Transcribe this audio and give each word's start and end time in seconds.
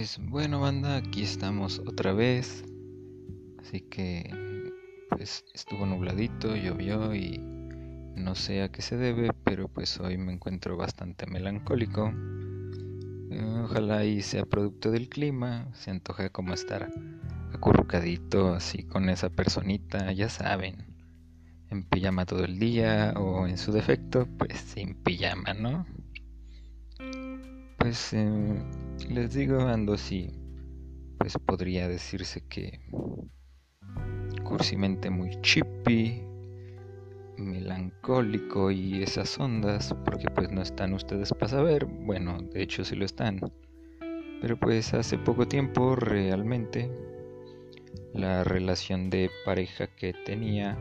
Pues 0.00 0.18
bueno, 0.18 0.60
banda, 0.60 0.96
aquí 0.96 1.22
estamos 1.22 1.78
otra 1.80 2.14
vez. 2.14 2.64
Así 3.58 3.82
que 3.82 4.72
pues 5.10 5.44
estuvo 5.52 5.84
nubladito, 5.84 6.56
llovió 6.56 7.14
y 7.14 7.36
no 8.16 8.34
sé 8.34 8.62
a 8.62 8.72
qué 8.72 8.80
se 8.80 8.96
debe, 8.96 9.28
pero 9.44 9.68
pues 9.68 10.00
hoy 10.00 10.16
me 10.16 10.32
encuentro 10.32 10.78
bastante 10.78 11.26
melancólico. 11.26 12.14
Eh, 13.30 13.60
ojalá 13.62 14.06
y 14.06 14.22
sea 14.22 14.46
producto 14.46 14.90
del 14.90 15.10
clima, 15.10 15.68
se 15.74 15.90
antoja 15.90 16.30
como 16.30 16.54
estar 16.54 16.88
acurrucadito 17.52 18.54
así 18.54 18.84
con 18.84 19.10
esa 19.10 19.28
personita, 19.28 20.10
ya 20.12 20.30
saben, 20.30 20.76
en 21.68 21.82
pijama 21.84 22.24
todo 22.24 22.46
el 22.46 22.58
día 22.58 23.12
o 23.18 23.46
en 23.46 23.58
su 23.58 23.70
defecto, 23.70 24.26
pues 24.38 24.60
sin 24.60 24.94
pijama, 24.94 25.52
¿no? 25.52 25.84
Pues 27.80 28.12
eh, 28.12 28.62
les 29.08 29.32
digo, 29.32 29.58
ando 29.60 29.94
así, 29.94 30.30
pues 31.16 31.38
podría 31.38 31.88
decirse 31.88 32.42
que 32.46 32.78
cursimente 34.44 35.08
muy 35.08 35.30
chippy, 35.40 36.22
melancólico 37.38 38.70
y 38.70 39.02
esas 39.02 39.38
ondas, 39.40 39.94
porque 40.04 40.28
pues 40.28 40.52
no 40.52 40.60
están 40.60 40.92
ustedes 40.92 41.32
para 41.32 41.48
saber, 41.48 41.86
bueno, 41.86 42.42
de 42.52 42.62
hecho 42.62 42.84
sí 42.84 42.96
lo 42.96 43.06
están, 43.06 43.40
pero 44.42 44.60
pues 44.60 44.92
hace 44.92 45.16
poco 45.16 45.48
tiempo 45.48 45.96
realmente 45.96 46.90
la 48.12 48.44
relación 48.44 49.08
de 49.08 49.30
pareja 49.46 49.86
que 49.86 50.12
tenía 50.26 50.76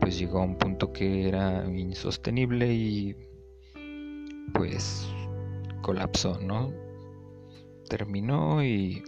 pues 0.00 0.18
llegó 0.18 0.40
a 0.40 0.44
un 0.44 0.58
punto 0.58 0.92
que 0.92 1.28
era 1.28 1.64
insostenible 1.70 2.74
y 2.74 3.16
pues 4.52 5.06
colapsó, 5.86 6.40
¿no? 6.40 6.72
Terminó 7.88 8.64
y 8.64 9.04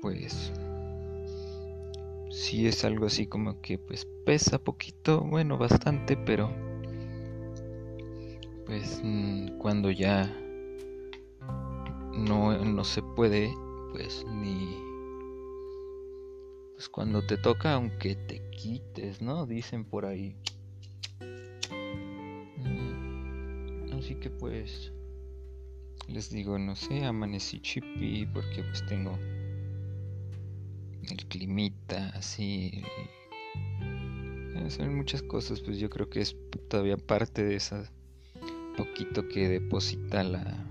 pues 0.00 0.50
sí 2.30 2.66
es 2.66 2.86
algo 2.86 3.04
así 3.04 3.26
como 3.26 3.60
que 3.60 3.76
pues 3.76 4.06
pesa 4.24 4.58
poquito, 4.58 5.20
bueno, 5.20 5.58
bastante, 5.58 6.16
pero 6.16 6.50
pues 8.64 9.02
mm, 9.04 9.58
cuando 9.58 9.90
ya 9.90 10.34
no, 12.14 12.56
no 12.64 12.84
se 12.84 13.02
puede, 13.02 13.52
pues 13.92 14.24
ni 14.26 14.78
pues 16.72 16.88
cuando 16.88 17.26
te 17.26 17.36
toca 17.36 17.74
aunque 17.74 18.16
te 18.16 18.40
quites, 18.52 19.20
¿no? 19.20 19.44
Dicen 19.44 19.84
por 19.84 20.06
ahí. 20.06 20.34
Mm, 22.56 23.98
así 23.98 24.14
que 24.14 24.30
pues 24.30 24.93
les 26.08 26.30
digo, 26.30 26.58
no 26.58 26.76
sé, 26.76 27.04
amanecí 27.04 27.60
chippy 27.60 28.26
porque 28.26 28.62
pues 28.62 28.84
tengo 28.86 29.18
el 31.10 31.26
climita 31.28 32.08
así. 32.10 32.82
Son 34.68 34.94
muchas 34.94 35.22
cosas, 35.22 35.60
pues 35.60 35.78
yo 35.78 35.90
creo 35.90 36.08
que 36.08 36.20
es 36.20 36.36
todavía 36.68 36.96
parte 36.96 37.44
de 37.44 37.56
esa 37.56 37.90
poquito 38.76 39.28
que 39.28 39.48
deposita 39.48 40.22
la 40.24 40.66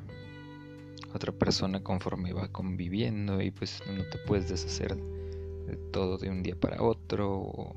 otra 1.13 1.31
persona 1.31 1.83
conforme 1.83 2.33
va 2.33 2.47
conviviendo 2.49 3.41
y 3.41 3.51
pues 3.51 3.81
no 3.87 4.03
te 4.09 4.17
puedes 4.25 4.49
deshacer 4.49 4.95
de 4.95 5.77
todo 5.91 6.17
de 6.17 6.29
un 6.29 6.43
día 6.43 6.55
para 6.55 6.81
otro 6.81 7.75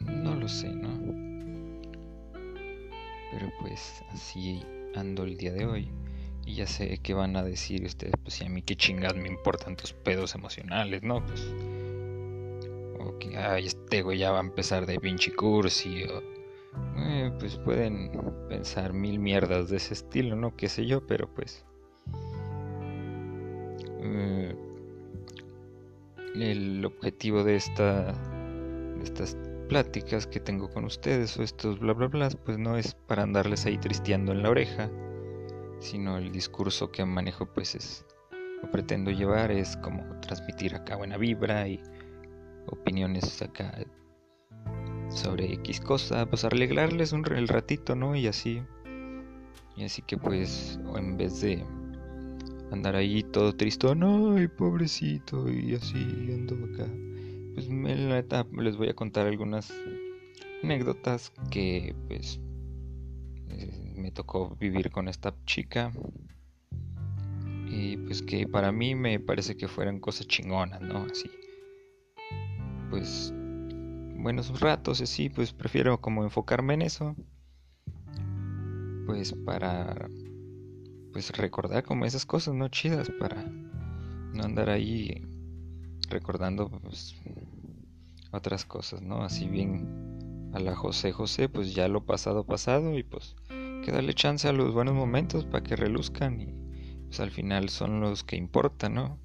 no 0.00 0.34
lo 0.34 0.48
sé, 0.48 0.68
¿no? 0.70 0.98
Pero 3.32 3.52
pues 3.60 4.02
así 4.10 4.62
ando 4.94 5.24
el 5.24 5.36
día 5.36 5.52
de 5.52 5.66
hoy. 5.66 5.88
Y 6.46 6.54
ya 6.54 6.66
sé 6.66 6.98
que 6.98 7.14
van 7.14 7.36
a 7.36 7.42
decir 7.42 7.84
ustedes, 7.84 8.14
pues 8.22 8.34
si 8.34 8.44
a 8.44 8.48
mí 8.48 8.62
qué 8.62 8.74
chingados 8.76 9.16
me 9.16 9.28
importan 9.28 9.76
tus 9.76 9.92
pedos 9.92 10.34
emocionales, 10.34 11.02
¿no? 11.02 11.24
Pues. 11.24 11.46
O 12.98 13.18
que, 13.18 13.36
ay, 13.36 13.66
este 13.66 14.02
güey 14.02 14.18
ya 14.18 14.30
va 14.30 14.38
a 14.38 14.42
empezar 14.42 14.86
de 14.86 14.98
pinche 14.98 15.32
cursi. 15.32 16.04
O, 16.04 16.22
eh, 16.98 17.32
pues 17.38 17.56
pueden 17.58 18.10
pensar 18.48 18.92
mil 18.92 19.18
mierdas 19.18 19.68
de 19.68 19.76
ese 19.76 19.94
estilo, 19.94 20.36
¿no? 20.36 20.56
Qué 20.56 20.68
sé 20.68 20.86
yo, 20.86 21.06
pero 21.06 21.32
pues. 21.32 21.64
Eh, 24.02 24.54
el 26.34 26.84
objetivo 26.84 27.44
de 27.44 27.56
esta. 27.56 28.12
De 28.98 29.04
estas 29.04 29.36
pláticas 29.70 30.26
que 30.26 30.40
tengo 30.40 30.68
con 30.68 30.84
ustedes 30.84 31.38
o 31.38 31.44
estos 31.44 31.78
bla 31.78 31.92
bla 31.92 32.08
bla, 32.08 32.28
pues 32.44 32.58
no 32.58 32.76
es 32.76 32.96
para 33.06 33.22
andarles 33.22 33.66
ahí 33.66 33.78
tristeando 33.78 34.32
en 34.32 34.42
la 34.42 34.50
oreja, 34.50 34.90
sino 35.78 36.18
el 36.18 36.32
discurso 36.32 36.90
que 36.90 37.04
manejo 37.04 37.46
pues 37.46 37.76
es 37.76 38.04
o 38.64 38.70
pretendo 38.72 39.12
llevar 39.12 39.52
es 39.52 39.76
como 39.76 40.02
transmitir 40.22 40.74
acá 40.74 40.96
buena 40.96 41.16
vibra 41.16 41.68
y 41.68 41.80
opiniones 42.66 43.40
acá 43.42 43.72
sobre 45.08 45.52
X 45.52 45.80
cosa, 45.80 46.26
pues 46.26 46.44
arreglarles 46.44 47.12
un 47.12 47.24
el 47.32 47.46
ratito, 47.46 47.94
¿no? 47.94 48.16
Y 48.16 48.26
así. 48.26 48.64
Y 49.76 49.84
así 49.84 50.02
que 50.02 50.18
pues 50.18 50.80
en 50.96 51.16
vez 51.16 51.42
de 51.42 51.64
andar 52.72 52.96
ahí 52.96 53.22
todo 53.22 53.54
triste, 53.54 53.94
no, 53.94 54.34
ay, 54.34 54.48
pobrecito 54.48 55.48
y 55.48 55.76
así 55.76 56.28
ando 56.32 56.56
acá 56.74 56.90
pues 57.68 57.98
la 57.98 58.46
les 58.52 58.76
voy 58.76 58.88
a 58.88 58.94
contar 58.94 59.26
algunas 59.26 59.72
anécdotas 60.62 61.32
que 61.50 61.94
pues 62.08 62.40
eh, 63.48 63.94
me 63.96 64.10
tocó 64.10 64.56
vivir 64.56 64.90
con 64.90 65.08
esta 65.08 65.34
chica 65.44 65.92
y 67.66 67.96
pues 67.98 68.22
que 68.22 68.46
para 68.46 68.72
mí 68.72 68.94
me 68.94 69.20
parece 69.20 69.56
que 69.56 69.68
fueran 69.68 70.00
cosas 70.00 70.26
chingonas, 70.26 70.80
¿no? 70.80 71.06
Así. 71.10 71.30
Pues 72.90 73.32
buenos 74.16 74.60
ratos, 74.60 75.00
así, 75.00 75.28
pues 75.28 75.52
prefiero 75.52 76.00
como 76.00 76.24
enfocarme 76.24 76.74
en 76.74 76.82
eso. 76.82 77.14
Pues 79.06 79.34
para 79.44 80.08
pues 81.12 81.36
recordar 81.36 81.84
como 81.84 82.06
esas 82.06 82.24
cosas 82.24 82.54
no 82.54 82.68
chidas 82.68 83.10
para 83.18 83.44
no 84.32 84.44
andar 84.44 84.70
ahí 84.70 85.26
recordando 86.10 86.68
pues, 86.68 87.16
otras 88.32 88.64
cosas, 88.64 89.02
¿no? 89.02 89.22
Así 89.22 89.46
bien 89.46 90.50
a 90.52 90.58
la 90.58 90.74
José 90.74 91.12
José, 91.12 91.48
pues 91.48 91.74
ya 91.74 91.86
lo 91.88 92.04
pasado 92.04 92.44
pasado 92.44 92.98
y 92.98 93.02
pues 93.02 93.36
que 93.84 93.92
darle 93.92 94.14
chance 94.14 94.48
a 94.48 94.52
los 94.52 94.74
buenos 94.74 94.94
momentos 94.94 95.44
para 95.44 95.62
que 95.62 95.76
reluzcan 95.76 96.40
y 96.40 96.54
pues 97.06 97.20
al 97.20 97.30
final 97.30 97.68
son 97.68 98.00
los 98.00 98.24
que 98.24 98.36
importan, 98.36 98.94
¿no? 98.94 99.18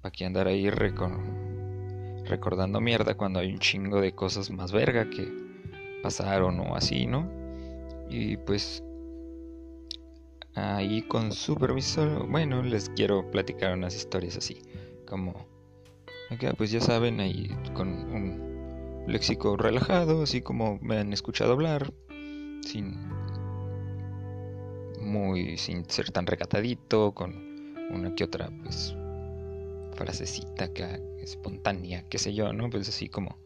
Para 0.00 0.12
que 0.12 0.24
andar 0.24 0.46
ahí 0.46 0.70
recordando 0.70 2.80
mierda 2.80 3.16
cuando 3.16 3.40
hay 3.40 3.52
un 3.52 3.58
chingo 3.58 4.00
de 4.00 4.14
cosas 4.14 4.50
más 4.50 4.72
verga 4.72 5.10
que 5.10 5.28
pasaron 6.02 6.60
o 6.60 6.74
así, 6.74 7.06
¿no? 7.06 7.30
Y 8.08 8.38
pues 8.38 8.82
ahí 10.54 11.02
con 11.02 11.32
su 11.32 11.56
permiso, 11.56 12.26
bueno, 12.26 12.62
les 12.62 12.88
quiero 12.90 13.30
platicar 13.30 13.74
unas 13.74 13.94
historias 13.94 14.36
así, 14.36 14.62
como 15.06 15.34
pues 16.56 16.70
ya 16.70 16.80
saben, 16.80 17.20
ahí 17.20 17.50
con 17.74 17.88
un 17.88 18.49
léxico 19.10 19.56
relajado, 19.56 20.22
así 20.22 20.40
como 20.40 20.78
me 20.80 20.98
han 20.98 21.12
escuchado 21.12 21.52
hablar, 21.52 21.92
sin 22.62 22.96
muy 25.00 25.56
sin 25.56 25.88
ser 25.88 26.10
tan 26.10 26.26
recatadito, 26.26 27.12
con 27.12 27.34
una 27.90 28.14
que 28.14 28.24
otra 28.24 28.50
pues 28.62 28.94
frasecita 29.94 30.66
acá 30.66 31.00
espontánea, 31.18 32.06
qué 32.08 32.18
sé 32.18 32.32
yo, 32.32 32.52
¿no? 32.52 32.70
Pues 32.70 32.88
así 32.88 33.08
como 33.08 33.38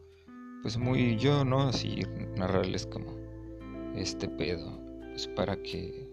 pues 0.61 0.77
muy 0.77 1.17
yo, 1.17 1.45
¿no? 1.45 1.67
Así 1.67 2.01
narrarles 2.35 2.87
como 2.87 3.13
este 3.95 4.27
pedo, 4.27 4.79
pues 5.11 5.27
para 5.27 5.55
que 5.61 6.09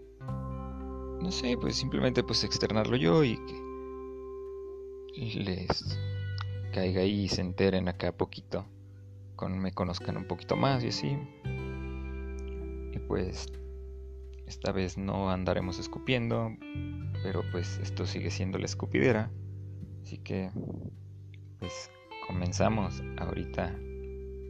no 1.21 1.31
sé, 1.31 1.57
pues 1.59 1.75
simplemente 1.75 2.23
pues 2.23 2.43
externarlo 2.43 2.97
yo 2.97 3.23
y 3.23 3.37
que 3.37 3.63
les 5.39 5.97
caiga 6.73 7.01
ahí 7.01 7.21
y 7.21 7.29
se 7.29 7.41
enteren 7.41 7.87
acá 7.87 8.11
poquito, 8.11 8.65
me 9.49 9.71
conozcan 9.71 10.17
un 10.17 10.25
poquito 10.25 10.55
más 10.55 10.83
y 10.83 10.89
así. 10.89 11.17
Y 12.93 12.99
pues 13.07 13.47
esta 14.47 14.71
vez 14.71 14.97
no 14.97 15.29
andaremos 15.29 15.79
escupiendo, 15.79 16.51
pero 17.23 17.43
pues 17.51 17.79
esto 17.79 18.05
sigue 18.05 18.29
siendo 18.29 18.57
la 18.57 18.65
escupidera. 18.65 19.31
Así 20.01 20.17
que 20.17 20.51
pues 21.59 21.89
comenzamos. 22.27 23.01
Ahorita 23.17 23.73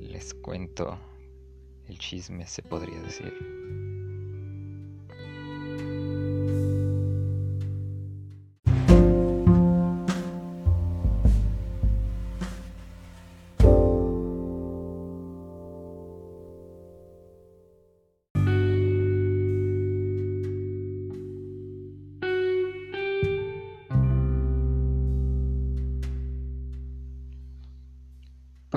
les 0.02 0.34
cuento 0.34 1.00
el 1.88 1.98
chisme, 2.00 2.46
se 2.48 2.62
podría 2.64 3.00
decir. 3.02 3.34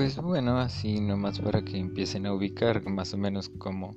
Pues 0.06 0.19
bueno, 0.19 0.56
así 0.61 1.00
nomás 1.00 1.41
para 1.41 1.62
que 1.62 1.79
empiecen 1.79 2.26
a 2.26 2.32
ubicar 2.32 2.88
más 2.88 3.12
o 3.12 3.19
menos 3.19 3.49
como 3.49 3.97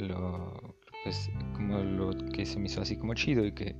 lo, 0.00 0.74
pues, 1.04 1.30
como 1.54 1.78
lo 1.78 2.10
que 2.32 2.44
se 2.44 2.58
me 2.58 2.66
hizo 2.66 2.80
así 2.82 2.96
como 2.96 3.14
chido 3.14 3.46
y 3.46 3.52
que 3.52 3.76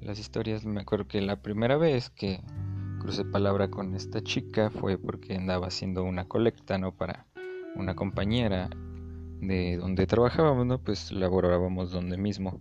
las 0.00 0.20
historias, 0.20 0.64
me 0.64 0.80
acuerdo 0.80 1.08
que 1.08 1.20
la 1.22 1.42
primera 1.42 1.76
vez 1.76 2.10
que 2.10 2.40
crucé 3.00 3.24
palabra 3.24 3.68
con 3.68 3.96
esta 3.96 4.22
chica 4.22 4.70
fue 4.70 4.96
porque 4.96 5.34
andaba 5.34 5.66
haciendo 5.66 6.04
una 6.04 6.28
colecta, 6.28 6.78
¿no? 6.78 6.96
Para 6.96 7.26
una 7.74 7.96
compañera 7.96 8.70
de 9.40 9.76
donde 9.76 10.06
trabajábamos, 10.06 10.66
¿no? 10.66 10.78
Pues 10.78 11.10
laborábamos 11.10 11.90
donde 11.90 12.16
mismo. 12.16 12.60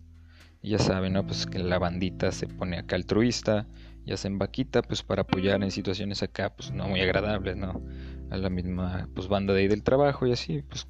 Y 0.63 0.71
ya 0.71 0.79
saben, 0.79 1.13
¿no? 1.13 1.27
Pues 1.27 1.45
que 1.45 1.59
la 1.59 1.77
bandita 1.77 2.31
se 2.31 2.47
pone 2.47 2.79
acá 2.79 2.95
altruista 2.95 3.67
y 4.05 4.13
hacen 4.13 4.39
vaquita, 4.39 4.81
pues 4.81 5.03
para 5.03 5.23
apoyar 5.23 5.61
en 5.63 5.71
situaciones 5.71 6.23
acá, 6.23 6.53
pues 6.55 6.71
no 6.71 6.87
muy 6.87 7.01
agradables, 7.01 7.57
¿no? 7.57 7.81
A 8.29 8.37
la 8.37 8.49
misma, 8.49 9.07
pues 9.13 9.27
banda 9.27 9.53
de 9.53 9.61
ahí 9.61 9.67
del 9.67 9.83
trabajo 9.83 10.25
y 10.25 10.31
así, 10.31 10.61
pues 10.63 10.87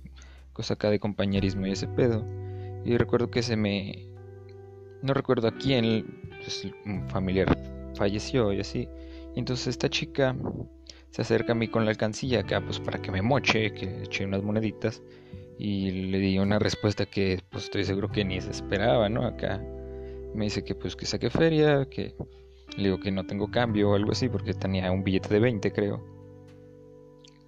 cosa 0.54 0.74
acá 0.74 0.90
de 0.90 1.00
compañerismo 1.00 1.68
y 1.68 1.72
ese 1.72 1.88
pedo. 1.88 2.26
Y 2.86 2.98
recuerdo 2.98 3.30
que 3.30 3.42
se 3.44 3.56
me... 3.56 4.08
No 5.02 5.14
recuerdo 5.14 5.48
a 5.48 5.52
quién, 5.52 6.06
pues 6.42 6.68
un 6.86 7.08
familiar 7.10 7.58
falleció 7.96 8.52
y 8.54 8.60
así. 8.60 8.90
Y 9.36 9.40
entonces 9.40 9.68
esta 9.68 9.90
chica 9.90 10.36
se 11.12 11.22
acerca 11.22 11.54
a 11.54 11.56
mí 11.56 11.68
con 11.68 11.86
la 11.86 11.92
alcancía 11.92 12.42
acá, 12.42 12.62
pues 12.62 12.80
para 12.80 13.02
que 13.02 13.12
me 13.12 13.22
moche, 13.22 13.74
que 13.74 14.04
eche 14.04 14.26
unas 14.26 14.44
moneditas. 14.44 15.02
Y 15.58 15.92
le 16.10 16.20
di 16.20 16.40
una 16.40 16.60
respuesta 16.60 17.06
que 17.06 17.42
pues 17.50 17.66
estoy 17.66 17.84
seguro 17.84 18.10
que 18.10 18.24
ni 18.24 18.40
se 18.40 18.52
esperaba, 18.52 19.10
¿no? 19.10 19.26
Acá 19.26 19.62
me 20.34 20.46
dice 20.46 20.64
que 20.64 20.76
pues 20.76 20.96
que 20.96 21.06
saque 21.06 21.30
feria, 21.30 21.86
que 21.90 22.16
le 22.78 22.84
digo 22.84 23.00
que 23.00 23.12
no 23.12 23.26
tengo 23.26 23.50
cambio 23.50 23.92
o 23.92 23.96
algo 23.96 24.12
así 24.12 24.30
porque 24.30 24.54
tenía 24.54 24.92
un 24.92 25.04
billete 25.04 25.34
de 25.34 25.40
20 25.40 25.72
creo. 25.72 26.04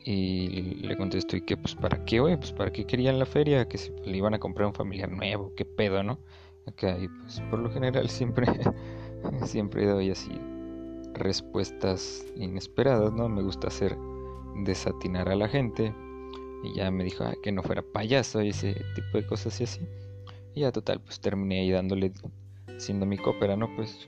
Y 0.04 0.82
le 0.82 0.98
contesto 0.98 1.38
y 1.38 1.42
que 1.42 1.58
pues 1.58 1.76
para 1.76 2.04
qué, 2.06 2.20
oye, 2.20 2.38
pues 2.38 2.52
para 2.52 2.72
qué 2.72 2.86
querían 2.86 3.20
la 3.20 3.26
feria, 3.26 3.68
que 3.68 3.78
se 3.78 3.92
le 4.04 4.18
iban 4.18 4.34
a 4.34 4.40
comprar 4.40 4.68
un 4.68 4.74
familiar 4.74 5.12
nuevo, 5.12 5.54
qué 5.56 5.64
pedo, 5.64 6.02
¿no? 6.02 6.20
Acá 6.66 6.98
y 7.00 7.08
pues 7.08 7.40
por 7.52 7.60
lo 7.60 7.72
general 7.72 8.10
siempre 8.10 8.48
siempre 9.46 9.86
doy 9.86 10.10
así 10.10 10.32
respuestas 11.14 12.26
inesperadas, 12.36 13.14
¿no? 13.14 13.30
Me 13.30 13.42
gusta 13.42 13.68
hacer 13.68 13.96
desatinar 14.64 15.30
a 15.30 15.36
la 15.36 15.48
gente. 15.48 15.94
Y 16.64 16.76
ya 16.76 16.92
me 16.92 17.04
dijo 17.04 17.26
que 17.42 17.52
no 17.52 17.64
fuera 17.64 17.82
payaso 17.82 18.42
y 18.42 18.50
ese 18.50 18.74
tipo 18.96 19.18
de 19.18 19.26
cosas 19.26 19.60
y 19.62 19.64
así. 19.64 19.82
Y 20.54 20.62
ya 20.62 20.72
total, 20.72 21.02
pues 21.02 21.20
terminé 21.20 21.62
ahí 21.62 21.72
dándole, 21.72 22.12
siendo 22.78 23.06
mi 23.06 23.18
cópera, 23.18 23.56
¿no? 23.56 23.74
Pues 23.76 24.08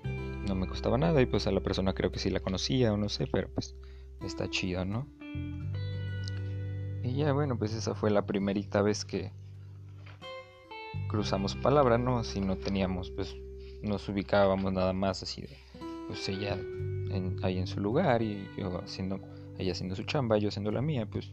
no 0.53 0.59
me 0.59 0.67
costaba 0.67 0.97
nada 0.97 1.21
y 1.21 1.25
pues 1.25 1.47
a 1.47 1.51
la 1.51 1.61
persona 1.61 1.93
creo 1.93 2.11
que 2.11 2.19
sí 2.19 2.29
la 2.29 2.39
conocía 2.39 2.93
o 2.93 2.97
no 2.97 3.09
sé, 3.09 3.27
pero 3.27 3.49
pues 3.49 3.75
está 4.21 4.49
chido, 4.49 4.85
¿no? 4.85 5.07
Y 7.03 7.15
ya 7.15 7.33
bueno, 7.33 7.57
pues 7.57 7.73
esa 7.73 7.95
fue 7.95 8.11
la 8.11 8.25
primerita 8.25 8.81
vez 8.81 9.03
que 9.03 9.31
cruzamos 11.07 11.55
palabra, 11.55 11.97
¿no? 11.97 12.23
Si 12.23 12.39
no 12.39 12.57
teníamos, 12.57 13.09
pues 13.09 13.35
nos 13.81 14.07
ubicábamos 14.07 14.71
nada 14.71 14.93
más 14.93 15.23
así 15.23 15.41
de, 15.41 15.57
pues 16.07 16.27
ella 16.29 16.57
ahí 17.41 17.57
en 17.57 17.67
su 17.67 17.79
lugar 17.79 18.21
y 18.21 18.47
yo 18.57 18.79
haciendo, 18.79 19.19
ella 19.57 19.71
haciendo 19.71 19.95
su 19.95 20.03
chamba, 20.03 20.37
yo 20.37 20.49
haciendo 20.49 20.71
la 20.71 20.81
mía, 20.81 21.07
pues 21.07 21.31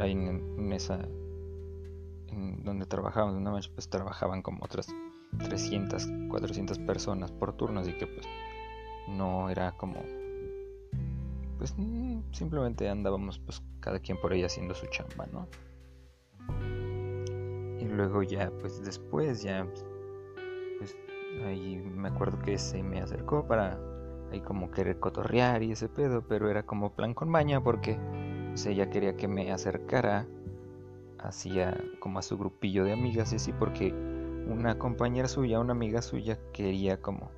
ahí 0.00 0.12
en, 0.12 0.72
esa, 0.72 1.08
en 2.28 2.62
donde 2.64 2.86
trabajábamos, 2.86 3.36
una 3.36 3.52
vez 3.52 3.68
pues 3.68 3.88
trabajaban 3.88 4.42
como 4.42 4.64
otras 4.64 4.88
300, 5.38 6.08
400 6.28 6.78
personas 6.80 7.30
por 7.32 7.54
turno, 7.54 7.80
así 7.80 7.92
que 7.94 8.06
pues 8.06 8.26
no 9.08 9.50
era 9.50 9.72
como 9.72 10.02
pues 11.58 11.74
mm, 11.76 12.20
simplemente 12.32 12.88
andábamos 12.88 13.38
pues 13.38 13.62
cada 13.80 14.00
quien 14.00 14.20
por 14.20 14.32
ahí 14.32 14.42
haciendo 14.42 14.74
su 14.74 14.86
chamba, 14.86 15.26
¿no? 15.26 15.46
Y 17.80 17.84
luego 17.84 18.22
ya 18.22 18.50
pues 18.60 18.82
después 18.84 19.42
ya 19.42 19.66
pues 20.78 20.96
ahí 21.44 21.76
me 21.76 22.08
acuerdo 22.08 22.38
que 22.40 22.58
se 22.58 22.82
me 22.82 23.00
acercó 23.00 23.46
para 23.46 23.78
ahí 24.32 24.40
como 24.40 24.70
querer 24.70 24.98
cotorrear 24.98 25.62
y 25.62 25.72
ese 25.72 25.88
pedo, 25.88 26.26
pero 26.26 26.50
era 26.50 26.64
como 26.64 26.94
plan 26.94 27.14
con 27.14 27.28
maña 27.28 27.62
porque 27.62 27.98
pues, 28.48 28.66
ella 28.66 28.90
quería 28.90 29.16
que 29.16 29.28
me 29.28 29.52
acercara 29.52 30.26
hacia 31.18 31.78
como 32.00 32.18
a 32.18 32.22
su 32.22 32.36
grupillo 32.36 32.84
de 32.84 32.92
amigas 32.92 33.32
y 33.32 33.36
así 33.36 33.52
porque 33.52 33.94
una 34.46 34.78
compañera 34.78 35.28
suya, 35.28 35.60
una 35.60 35.72
amiga 35.72 36.02
suya 36.02 36.38
quería 36.52 37.00
como 37.00 37.30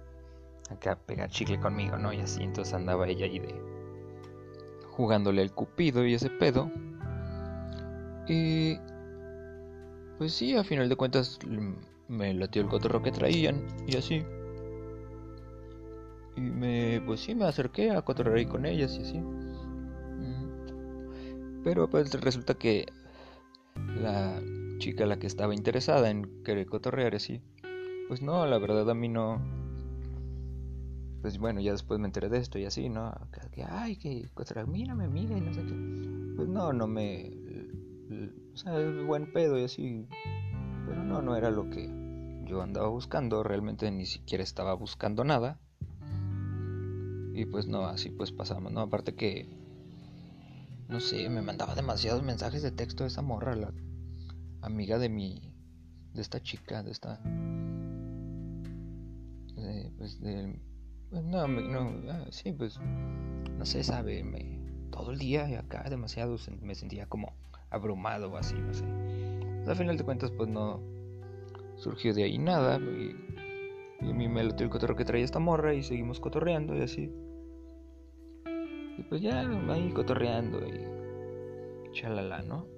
acá 0.71 0.97
pegar 0.97 1.31
chicle 1.31 1.61
conmigo, 1.61 1.97
¿no? 1.99 2.13
Y 2.13 2.21
así 2.21 2.43
entonces 2.43 2.75
andaba 2.75 3.07
ella 3.09 3.27
ahí 3.27 3.39
de 3.39 3.55
jugándole 4.91 5.43
al 5.43 5.53
cupido 5.53 6.07
y 6.07 6.15
ese 6.15 6.31
pedo. 6.31 6.71
Y 8.29 8.79
pues 10.19 10.33
sí, 10.33 10.57
a 10.57 10.65
final 10.65 10.89
de 10.89 10.97
cuentas 10.97 11.39
me 12.09 12.33
latió 12.35 12.63
el 12.63 12.69
cotorro 12.69 13.03
que 13.03 13.13
traían 13.13 13.67
y 13.87 13.97
así. 13.97 14.25
Y 16.37 16.41
me, 16.41 17.03
pues 17.07 17.21
sí, 17.21 17.35
me 17.35 17.45
acerqué 17.45 17.91
a 17.91 18.03
cotorrear 18.03 18.49
con 18.49 18.67
ellas 18.67 18.97
y 18.99 19.03
así. 19.03 19.19
Mm. 19.19 20.51
Pero 21.63 21.89
pues 21.89 22.13
resulta 22.21 22.55
que 22.55 22.87
la 24.01 24.41
chica 24.79 25.07
la 25.07 25.19
que 25.19 25.27
estaba 25.27 25.55
interesada 25.55 26.11
en 26.11 26.43
querer 26.45 26.67
cotorrear 26.67 27.15
así, 27.15 27.41
pues 28.09 28.23
no, 28.23 28.47
la 28.47 28.59
verdad 28.59 28.89
a 28.91 28.95
mí 28.95 29.09
no. 29.09 29.41
Pues 31.23 31.39
bueno, 31.39 31.61
ya 31.61 31.73
después 31.73 31.99
me 31.99 32.07
enteré 32.07 32.29
de 32.29 32.39
esto 32.39 32.59
y 32.59 32.67
así, 32.67 32.91
¿no? 32.91 33.13
Que, 33.53 33.65
ay, 33.65 33.97
que 33.97 34.29
cotorrear, 34.35 34.67
mira 34.67 34.95
y 34.95 35.41
no 35.41 35.55
sé 35.55 35.65
qué. 35.65 36.35
Pues 36.37 36.49
no, 36.49 36.73
no 36.73 36.87
me. 36.87 37.33
O 38.53 38.57
sea, 38.57 38.79
es 38.79 39.07
buen 39.07 39.33
pedo 39.33 39.59
y 39.59 39.65
así. 39.65 40.07
Pero 40.87 41.03
no, 41.03 41.23
no 41.23 41.35
era 41.35 41.51
lo 41.51 41.71
que 41.71 41.89
yo 42.45 42.61
andaba 42.61 42.89
buscando. 42.89 43.43
Realmente 43.43 43.91
ni 43.91 44.05
siquiera 44.05 44.45
estaba 44.45 44.75
buscando 44.75 45.25
nada. 45.25 45.59
Y 47.33 47.47
pues 47.47 47.67
no, 47.67 47.87
así 47.87 48.11
pues 48.11 48.31
pasamos, 48.31 48.71
¿no? 48.71 48.81
Aparte 48.81 49.15
que. 49.15 49.49
No 50.89 51.01
sé, 51.01 51.31
me 51.31 51.41
mandaba 51.41 51.75
demasiados 51.75 52.23
mensajes 52.23 52.63
de 52.63 52.71
texto 52.71 53.05
de 53.05 53.09
esa 53.09 53.23
morra, 53.23 53.57
la 53.57 53.73
amiga 54.67 54.99
de 54.99 55.09
mi. 55.09 55.55
de 56.13 56.23
esta 56.23 56.41
chica, 56.41 56.83
de 56.83 56.91
esta. 56.91 57.21
pues 59.99 60.21
de. 60.21 60.61
Pues 61.11 61.23
no, 61.23 61.47
no, 61.47 62.13
ah, 62.13 62.27
sí, 62.31 62.53
pues. 62.53 62.79
No 63.59 63.65
sé, 63.65 63.85
sabe, 63.85 64.25
me, 64.25 64.61
todo 64.91 65.13
el 65.13 65.19
día 65.19 65.49
y 65.49 65.55
acá 65.55 65.85
demasiado 65.89 66.37
me 66.61 66.75
sentía 66.75 67.07
como 67.07 67.33
abrumado 67.71 68.31
o 68.31 68.37
así, 68.37 68.55
no 68.55 68.75
sé. 68.75 68.85
Pues, 69.59 69.69
al 69.69 69.77
final 69.77 69.97
de 69.97 70.05
cuentas, 70.05 70.31
pues 70.31 70.49
no 70.49 70.81
surgió 71.77 72.15
de 72.15 72.25
ahí 72.25 72.39
nada. 72.39 72.79
Y, 72.79 73.17
y 74.01 74.11
a 74.11 74.15
mí 74.15 74.29
me 74.29 74.41
el 74.41 74.55
cotorro 74.69 74.97
que 74.97 75.05
traía 75.05 75.25
esta 75.25 75.39
morra 75.39 75.75
y 75.75 75.83
seguimos 75.83 76.21
cotorreando 76.21 76.77
y 76.77 76.83
así. 76.83 77.11
Y 78.97 79.03
pues 79.09 79.21
ya 79.23 79.41
ahí 79.41 79.91
cotorreando 79.93 80.61
y 80.67 81.93
chalala, 81.93 82.43
¿no? 82.43 82.74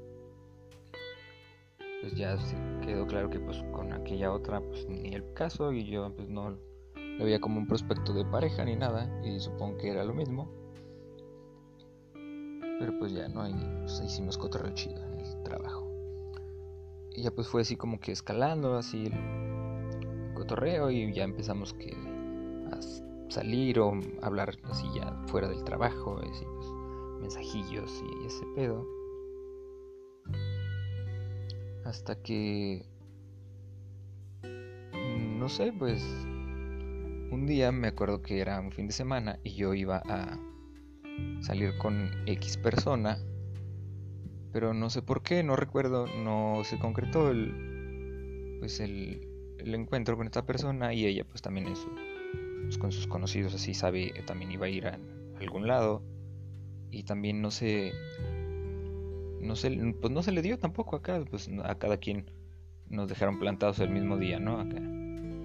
Pues 2.01 2.15
ya 2.15 2.37
quedó 2.83 3.07
claro 3.07 3.31
que 3.31 3.41
pues 3.41 3.63
con 3.73 3.93
aquella 3.93 4.33
otra 4.33 4.61
pues 4.61 4.87
ni 4.87 5.15
el 5.15 5.33
caso 5.33 5.73
y 5.73 5.85
yo 5.85 6.15
pues 6.15 6.29
no 6.29 6.51
lo 6.95 7.25
veía 7.25 7.41
como 7.41 7.59
un 7.59 7.67
prospecto 7.67 8.13
de 8.13 8.25
pareja 8.25 8.65
ni 8.65 8.77
nada 8.77 9.11
y 9.25 9.41
supongo 9.41 9.79
que 9.79 9.91
era 9.91 10.05
lo 10.05 10.15
mismo. 10.15 10.51
Pero 12.79 12.99
pues 12.99 13.13
ya 13.13 13.29
no, 13.29 13.43
ahí 13.43 13.55
pues, 13.81 14.03
hicimos 14.05 14.37
cotorreo 14.37 14.75
chido 14.75 15.03
en 15.03 15.21
el 15.21 15.43
trabajo. 15.43 15.91
Y 17.13 17.23
ya 17.23 17.31
pues 17.31 17.49
fue 17.49 17.63
así 17.63 17.77
como 17.77 17.99
que 17.99 18.13
escalando 18.13 18.77
así 18.77 19.07
el 19.07 20.35
cotorreo 20.35 20.91
y 20.91 21.13
ya 21.15 21.25
empezamos 21.25 21.73
que 21.73 21.97
a 22.71 22.79
salir 23.31 23.81
o 23.81 23.99
hablar 24.21 24.55
así 24.65 24.87
ya 24.95 25.19
fuera 25.27 25.49
del 25.49 25.65
trabajo, 25.65 26.19
así, 26.19 26.45
pues, 26.45 26.69
mensajillos 27.21 28.03
y 28.03 28.27
ese 28.27 28.45
pedo. 28.55 28.96
Hasta 31.87 32.21
que, 32.21 32.85
no 35.39 35.49
sé, 35.49 35.73
pues 35.73 36.03
un 37.31 37.47
día 37.47 37.71
me 37.71 37.87
acuerdo 37.87 38.23
que 38.23 38.41
era 38.41 38.61
un 38.61 38.73
fin 38.73 38.89
de 38.89 38.93
semana 38.93 39.39
y 39.45 39.55
yo 39.55 39.73
iba 39.73 40.03
a 40.05 40.37
salir 41.43 41.79
con 41.79 42.11
X 42.27 42.57
persona, 42.57 43.19
pero 44.53 44.75
no 44.75 44.91
sé 44.91 45.01
por 45.01 45.23
qué, 45.23 45.45
no 45.45 45.55
recuerdo, 45.55 46.07
no 46.09 46.63
se 46.65 46.77
concretó 46.81 47.31
el, 47.31 48.57
pues 48.59 48.81
el, 48.81 49.29
el 49.59 49.73
encuentro 49.73 50.17
con 50.17 50.27
esta 50.27 50.45
persona 50.45 50.93
y 50.93 51.07
ella 51.07 51.25
pues 51.25 51.41
también 51.41 51.69
en 51.69 51.77
su 51.77 51.89
pues, 52.65 52.79
con 52.79 52.91
sus 52.91 53.07
conocidos 53.07 53.55
así 53.55 53.75
sabe 53.75 54.13
también 54.27 54.51
iba 54.51 54.67
a 54.67 54.71
ir 54.71 54.89
a, 54.89 54.99
algún 55.39 55.69
lado. 55.69 56.03
Y 56.91 57.05
también 57.05 57.43
no 57.43 57.53
se 57.53 57.93
no 59.41 59.57
se 59.57 59.71
pues 60.01 60.13
no 60.13 60.23
se 60.23 60.33
le 60.33 60.43
dio 60.43 60.59
tampoco 60.59 60.97
acá 60.97 61.25
pues 61.31 61.51
a 61.65 61.75
cada 61.77 61.99
quien 61.99 62.31
nos 62.89 63.09
dejaron 63.09 63.39
plantados 63.39 63.81
el 63.81 63.91
mismo 63.91 64.17
día 64.17 64.39
no 64.41 64.61
acá 64.61 64.77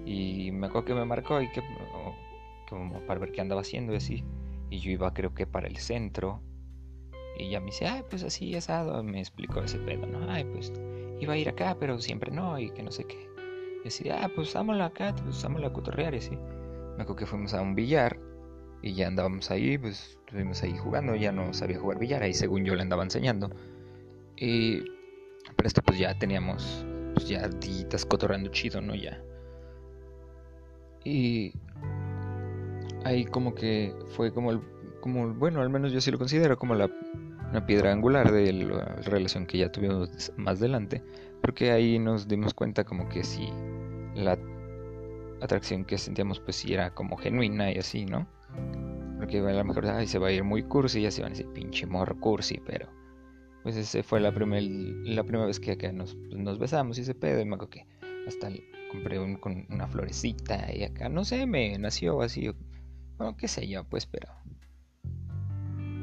y 0.06 0.50
me 0.52 0.66
acuerdo 0.66 0.86
que 0.86 0.94
me 0.94 1.04
marcó 1.04 1.40
y 1.40 1.50
que 1.52 1.62
como 2.68 3.00
para 3.06 3.20
ver 3.20 3.32
qué 3.32 3.40
andaba 3.40 3.60
haciendo 3.62 3.92
y 3.92 3.96
así 3.96 4.24
y 4.70 4.78
yo 4.80 4.90
iba 4.90 5.12
creo 5.14 5.34
que 5.34 5.46
para 5.46 5.68
el 5.68 5.76
centro 5.76 6.42
Y 7.38 7.50
ya 7.50 7.60
me 7.60 7.66
dice, 7.66 7.86
ay, 7.86 8.02
pues 8.08 8.22
así 8.24 8.54
asado, 8.54 9.02
me 9.02 9.20
explicó 9.20 9.62
ese 9.62 9.78
pedo, 9.78 10.06
¿no? 10.06 10.30
Ay, 10.30 10.44
pues 10.44 10.72
iba 11.20 11.34
a 11.34 11.36
ir 11.36 11.48
acá, 11.48 11.76
pero 11.78 11.98
siempre 11.98 12.30
no, 12.30 12.58
y 12.58 12.70
que 12.70 12.82
no 12.82 12.90
sé 12.90 13.04
qué. 13.04 13.28
Y 13.84 13.88
así, 13.88 14.08
ah, 14.10 14.30
pues 14.34 14.52
vámonos 14.54 14.82
acá, 14.86 15.14
pues 15.24 15.42
vámonos 15.42 15.70
a 15.70 15.72
cotorrear, 15.72 16.14
y 16.14 16.18
así. 16.18 16.36
Me 16.96 17.02
acuerdo 17.02 17.16
que 17.16 17.26
fuimos 17.26 17.54
a 17.54 17.62
un 17.62 17.74
billar, 17.74 18.18
y 18.82 18.94
ya 18.94 19.08
andábamos 19.08 19.50
ahí, 19.50 19.78
pues 19.78 20.18
estuvimos 20.26 20.62
ahí 20.62 20.76
jugando, 20.76 21.14
ya 21.16 21.32
no 21.32 21.52
sabía 21.54 21.78
jugar 21.78 21.98
billar, 21.98 22.22
ahí 22.22 22.34
según 22.34 22.64
yo 22.64 22.74
le 22.74 22.82
andaba 22.82 23.02
enseñando. 23.02 23.50
Y... 24.36 24.80
Pero 25.56 25.66
esto 25.66 25.82
pues 25.82 25.98
ya 25.98 26.18
teníamos, 26.18 26.86
pues 27.14 27.28
ya 27.28 27.48
ditas 27.48 28.06
cotorreando 28.06 28.50
chido, 28.50 28.80
¿no? 28.80 28.94
Ya. 28.94 29.22
Y 31.04 31.52
ahí 33.04 33.24
como 33.24 33.54
que 33.54 33.94
fue 34.16 34.32
como 34.32 34.52
el, 34.52 34.60
como 35.00 35.34
bueno, 35.34 35.60
al 35.60 35.68
menos 35.68 35.92
yo 35.92 36.00
sí 36.00 36.10
lo 36.10 36.18
considero 36.18 36.56
como 36.56 36.74
la 36.74 36.88
una 37.52 37.66
piedra 37.66 37.92
angular 37.92 38.32
de 38.32 38.50
la 38.50 38.96
relación 39.04 39.44
que 39.44 39.58
ya 39.58 39.70
tuvimos 39.70 40.32
más 40.38 40.58
adelante, 40.58 41.02
porque 41.42 41.70
ahí 41.70 41.98
nos 41.98 42.26
dimos 42.26 42.54
cuenta 42.54 42.84
como 42.84 43.10
que 43.10 43.22
si 43.24 43.46
la 44.14 44.38
atracción 45.42 45.84
que 45.84 45.98
sentíamos 45.98 46.40
pues 46.40 46.56
sí 46.56 46.72
era 46.72 46.94
como 46.94 47.16
genuina 47.18 47.70
y 47.70 47.76
así, 47.78 48.06
¿no? 48.06 48.26
Porque 49.18 49.40
a 49.40 49.52
lo 49.52 49.64
mejor 49.64 49.86
se 50.06 50.18
va 50.18 50.28
a 50.28 50.32
ir 50.32 50.44
muy 50.44 50.62
cursi 50.62 51.00
y 51.00 51.06
así 51.06 51.20
van 51.20 51.32
a 51.32 51.34
decir 51.34 51.52
pinche 51.52 51.84
morro 51.86 52.18
cursi, 52.18 52.58
pero 52.64 52.88
pues 53.62 53.76
ese 53.76 54.02
fue 54.02 54.20
la, 54.20 54.32
primer, 54.32 54.62
la 54.62 55.22
primera 55.22 55.46
vez 55.46 55.60
que 55.60 55.72
acá 55.72 55.92
nos, 55.92 56.14
pues, 56.14 56.36
nos 56.36 56.58
besamos 56.58 56.98
y 56.98 57.02
ese 57.02 57.14
pedo 57.14 57.40
y 57.40 57.44
me 57.44 57.54
acuerdo 57.54 57.70
que 57.70 57.86
hasta 58.26 58.50
compré 58.90 59.18
un, 59.18 59.36
con 59.36 59.66
una 59.70 59.86
florecita 59.86 60.74
y 60.74 60.84
acá, 60.84 61.08
no 61.08 61.24
sé, 61.24 61.46
me 61.46 61.78
nació 61.78 62.20
así, 62.22 62.50
bueno, 63.16 63.36
qué 63.36 63.48
sé 63.48 63.66
yo, 63.68 63.84
pues, 63.84 64.06
pero 64.06 64.28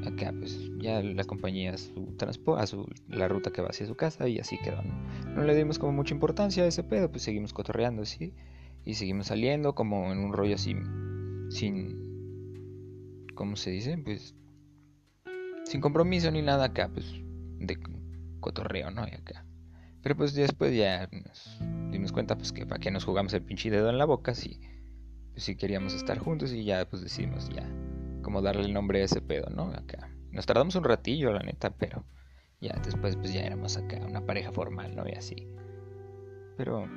acá 0.07 0.33
pues 0.37 0.57
ya 0.79 1.03
la 1.03 1.23
compañía 1.23 1.77
su 1.77 2.15
transporte, 2.17 2.63
a 2.63 2.67
su, 2.67 2.87
la 3.07 3.27
ruta 3.27 3.51
que 3.51 3.61
va 3.61 3.69
hacia 3.69 3.85
su 3.85 3.95
casa 3.95 4.27
y 4.27 4.39
así 4.39 4.57
quedó. 4.57 4.81
¿no? 4.81 5.43
le 5.43 5.55
dimos 5.55 5.77
como 5.77 5.91
mucha 5.91 6.13
importancia 6.13 6.63
a 6.63 6.67
ese 6.67 6.83
pedo, 6.83 7.11
pues 7.11 7.23
seguimos 7.23 7.53
cotorreando 7.53 8.03
así 8.03 8.33
y 8.85 8.95
seguimos 8.95 9.27
saliendo 9.27 9.75
como 9.75 10.11
en 10.11 10.19
un 10.19 10.33
rollo 10.33 10.55
así 10.55 10.75
sin 11.49 12.09
¿cómo 13.35 13.55
se 13.55 13.71
dice? 13.71 13.97
Pues 13.97 14.35
sin 15.65 15.81
compromiso 15.81 16.31
ni 16.31 16.41
nada 16.41 16.65
acá, 16.65 16.89
pues 16.93 17.21
de 17.59 17.77
cotorreo, 18.39 18.91
¿no? 18.91 19.07
Y 19.07 19.11
acá. 19.11 19.45
Pero 20.01 20.15
pues 20.15 20.33
después 20.33 20.75
ya 20.75 21.09
nos 21.11 21.59
dimos 21.91 22.11
cuenta 22.11 22.37
pues 22.37 22.51
que 22.53 22.65
para 22.65 22.79
qué 22.79 22.91
nos 22.91 23.03
jugamos 23.03 23.33
el 23.33 23.41
pinche 23.41 23.69
dedo 23.69 23.89
en 23.89 23.97
la 23.97 24.05
boca 24.05 24.33
si 24.33 24.59
pues, 25.33 25.43
si 25.43 25.55
queríamos 25.55 25.93
estar 25.93 26.17
juntos 26.19 26.53
y 26.53 26.63
ya 26.63 26.87
pues 26.89 27.01
decidimos 27.01 27.49
ya 27.49 27.69
como 28.21 28.41
darle 28.41 28.63
el 28.63 28.73
nombre 28.73 29.01
a 29.01 29.05
ese 29.05 29.21
pedo, 29.21 29.49
¿no? 29.49 29.71
Acá. 29.71 30.09
Nos 30.31 30.45
tardamos 30.45 30.75
un 30.75 30.83
ratillo, 30.83 31.31
la 31.31 31.41
neta, 31.41 31.71
pero 31.71 32.05
ya 32.61 32.73
después 32.83 33.15
pues 33.15 33.33
ya 33.33 33.41
éramos 33.41 33.77
acá 33.77 33.97
una 34.05 34.25
pareja 34.25 34.51
formal, 34.51 34.95
¿no? 34.95 35.07
Y 35.07 35.13
así. 35.13 35.47
Pero 36.57 36.87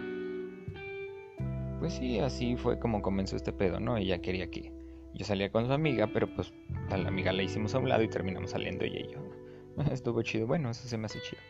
pues 1.78 1.94
sí, 1.94 2.18
así 2.20 2.56
fue 2.56 2.78
como 2.78 3.02
comenzó 3.02 3.36
este 3.36 3.52
pedo, 3.52 3.80
¿no? 3.80 3.96
Ella 3.96 4.20
quería 4.20 4.50
que 4.50 4.72
yo 5.14 5.24
salía 5.24 5.50
con 5.50 5.66
su 5.66 5.72
amiga, 5.72 6.08
pero 6.12 6.32
pues 6.34 6.52
a 6.90 6.96
la 6.96 7.08
amiga 7.08 7.32
la 7.32 7.42
hicimos 7.42 7.74
a 7.74 7.78
un 7.78 7.88
lado 7.88 8.02
y 8.02 8.08
terminamos 8.08 8.50
saliendo 8.50 8.84
ella 8.84 9.00
y 9.00 9.12
yo. 9.12 9.31
Estuvo 9.90 10.22
chido, 10.22 10.46
bueno, 10.46 10.70
eso 10.70 10.86
se 10.88 10.98
me 10.98 11.06
hace 11.06 11.20
chido. 11.20 11.42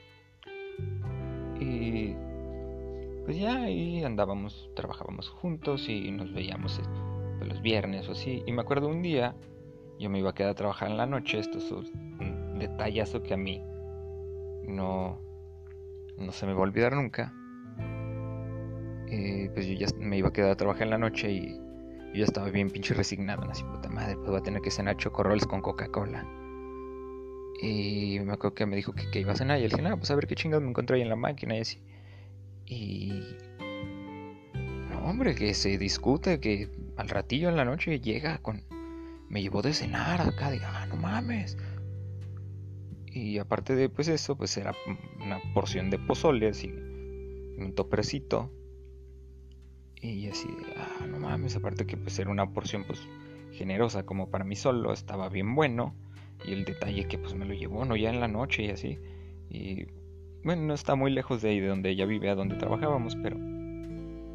Y 1.61 2.14
pues 3.25 3.38
ya 3.38 3.62
ahí 3.62 4.02
andábamos, 4.02 4.71
trabajábamos 4.75 5.29
juntos 5.29 5.88
y 5.88 6.11
nos 6.11 6.33
veíamos 6.33 6.79
eh, 6.79 7.45
los 7.45 7.62
viernes 7.62 8.09
o 8.09 8.12
así. 8.12 8.43
Y 8.47 8.52
me 8.52 8.62
acuerdo 8.62 8.88
un 8.88 9.02
día 9.02 9.35
yo 9.99 10.11
me 10.11 10.19
iba 10.19 10.31
a 10.31 10.35
quedar 10.35 10.50
a 10.50 10.55
trabajar 10.55 10.91
en 10.91 10.97
la 10.97 11.07
noche. 11.07 11.38
Esto 11.38 11.59
es 11.59 11.71
un 11.71 12.59
detallazo 12.59 13.23
que 13.23 13.35
a 13.35 13.37
mí 13.37 13.62
no, 14.67 15.21
no 16.19 16.33
se 16.33 16.47
me 16.47 16.52
va 16.52 16.61
a 16.61 16.62
olvidar 16.62 16.95
nunca. 16.95 17.33
Eh, 19.09 19.50
pues 19.55 19.67
yo 19.67 19.75
ya 19.75 19.87
me 19.99 20.19
iba 20.19 20.29
a 20.29 20.33
quedar 20.33 20.50
a 20.50 20.57
trabajar 20.57 20.85
en 20.85 20.91
la 20.91 20.99
noche 20.99 21.31
y 21.31 21.57
yo 22.12 22.14
ya 22.14 22.25
estaba 22.25 22.49
bien 22.50 22.71
pinche 22.71 22.95
resignado. 22.95 23.45
Así, 23.49 23.62
puta 23.62 23.88
madre, 23.88 24.17
pues 24.17 24.31
voy 24.31 24.41
a 24.41 24.43
tener 24.43 24.61
que 24.61 24.71
cenar 24.71 24.97
chocorroles 24.97 25.47
con 25.47 25.62
Coca-Cola. 25.62 26.26
Y 27.61 28.19
me 28.21 28.33
acuerdo 28.33 28.55
que 28.55 28.67
me 28.67 28.77
dijo 28.77 28.93
que, 28.93 29.21
iba 29.21 29.33
a 29.33 29.37
cenar. 29.37 29.59
Y 29.59 29.63
le 29.63 29.69
dije, 29.69 29.83
no, 29.83 29.97
pues 29.97 30.11
a 30.11 30.15
ver 30.15 30.27
qué 30.27 30.35
chingados 30.35 30.63
me 30.63 30.71
encontré 30.71 30.97
ahí 30.97 31.03
en 31.03 31.09
la 31.09 31.17
máquina 31.17 31.57
y 31.57 31.61
así. 31.61 31.83
Y. 32.67 33.37
No, 34.91 35.05
hombre, 35.05 35.35
que 35.35 35.55
se 35.55 35.79
discute, 35.79 36.41
que 36.41 36.71
al 36.97 37.09
ratillo 37.09 37.49
en 37.49 37.57
la 37.57 37.65
noche 37.65 38.01
llega 38.01 38.39
con 38.39 38.63
me 39.33 39.41
llevó 39.41 39.63
de 39.63 39.73
cenar 39.73 40.21
acá, 40.21 40.51
de, 40.51 40.61
ah, 40.63 40.87
no 40.87 40.97
mames. 40.97 41.57
Y 43.07 43.39
aparte 43.39 43.75
de 43.75 43.89
pues 43.89 44.09
eso, 44.09 44.37
pues 44.37 44.55
era 44.59 44.75
una 45.25 45.41
porción 45.55 45.89
de 45.89 45.99
pozole, 45.99 46.49
así, 46.49 46.69
un 46.69 47.73
topercito. 47.75 48.53
Y 50.03 50.29
así, 50.29 50.49
ah, 50.77 51.07
no 51.07 51.19
mames, 51.19 51.57
aparte 51.57 51.87
que 51.87 51.97
pues 51.97 52.19
era 52.19 52.31
una 52.31 52.53
porción 52.53 52.85
pues 52.85 53.01
generosa 53.53 54.05
como 54.05 54.29
para 54.29 54.45
mí 54.45 54.55
solo, 54.55 54.93
estaba 54.93 55.31
bien 55.31 55.55
bueno. 55.55 55.95
Y 56.45 56.53
el 56.53 56.65
detalle 56.65 57.07
que 57.07 57.19
pues 57.19 57.35
me 57.35 57.45
lo 57.45 57.55
llevó, 57.55 57.85
no 57.85 57.97
ya 57.97 58.11
en 58.11 58.21
la 58.21 58.29
noche 58.29 58.65
y 58.65 58.71
así. 58.71 58.99
Y 59.49 59.87
bueno, 60.45 60.62
no 60.62 60.75
está 60.75 60.95
muy 60.95 61.11
lejos 61.11 61.43
de 61.43 61.51
ahí, 61.51 61.61
de 61.61 61.69
donde 61.69 61.91
ella 61.91 62.07
vive, 62.07 62.31
a 62.31 62.35
donde 62.35 62.57
trabajábamos, 62.57 63.17
pero... 63.17 63.37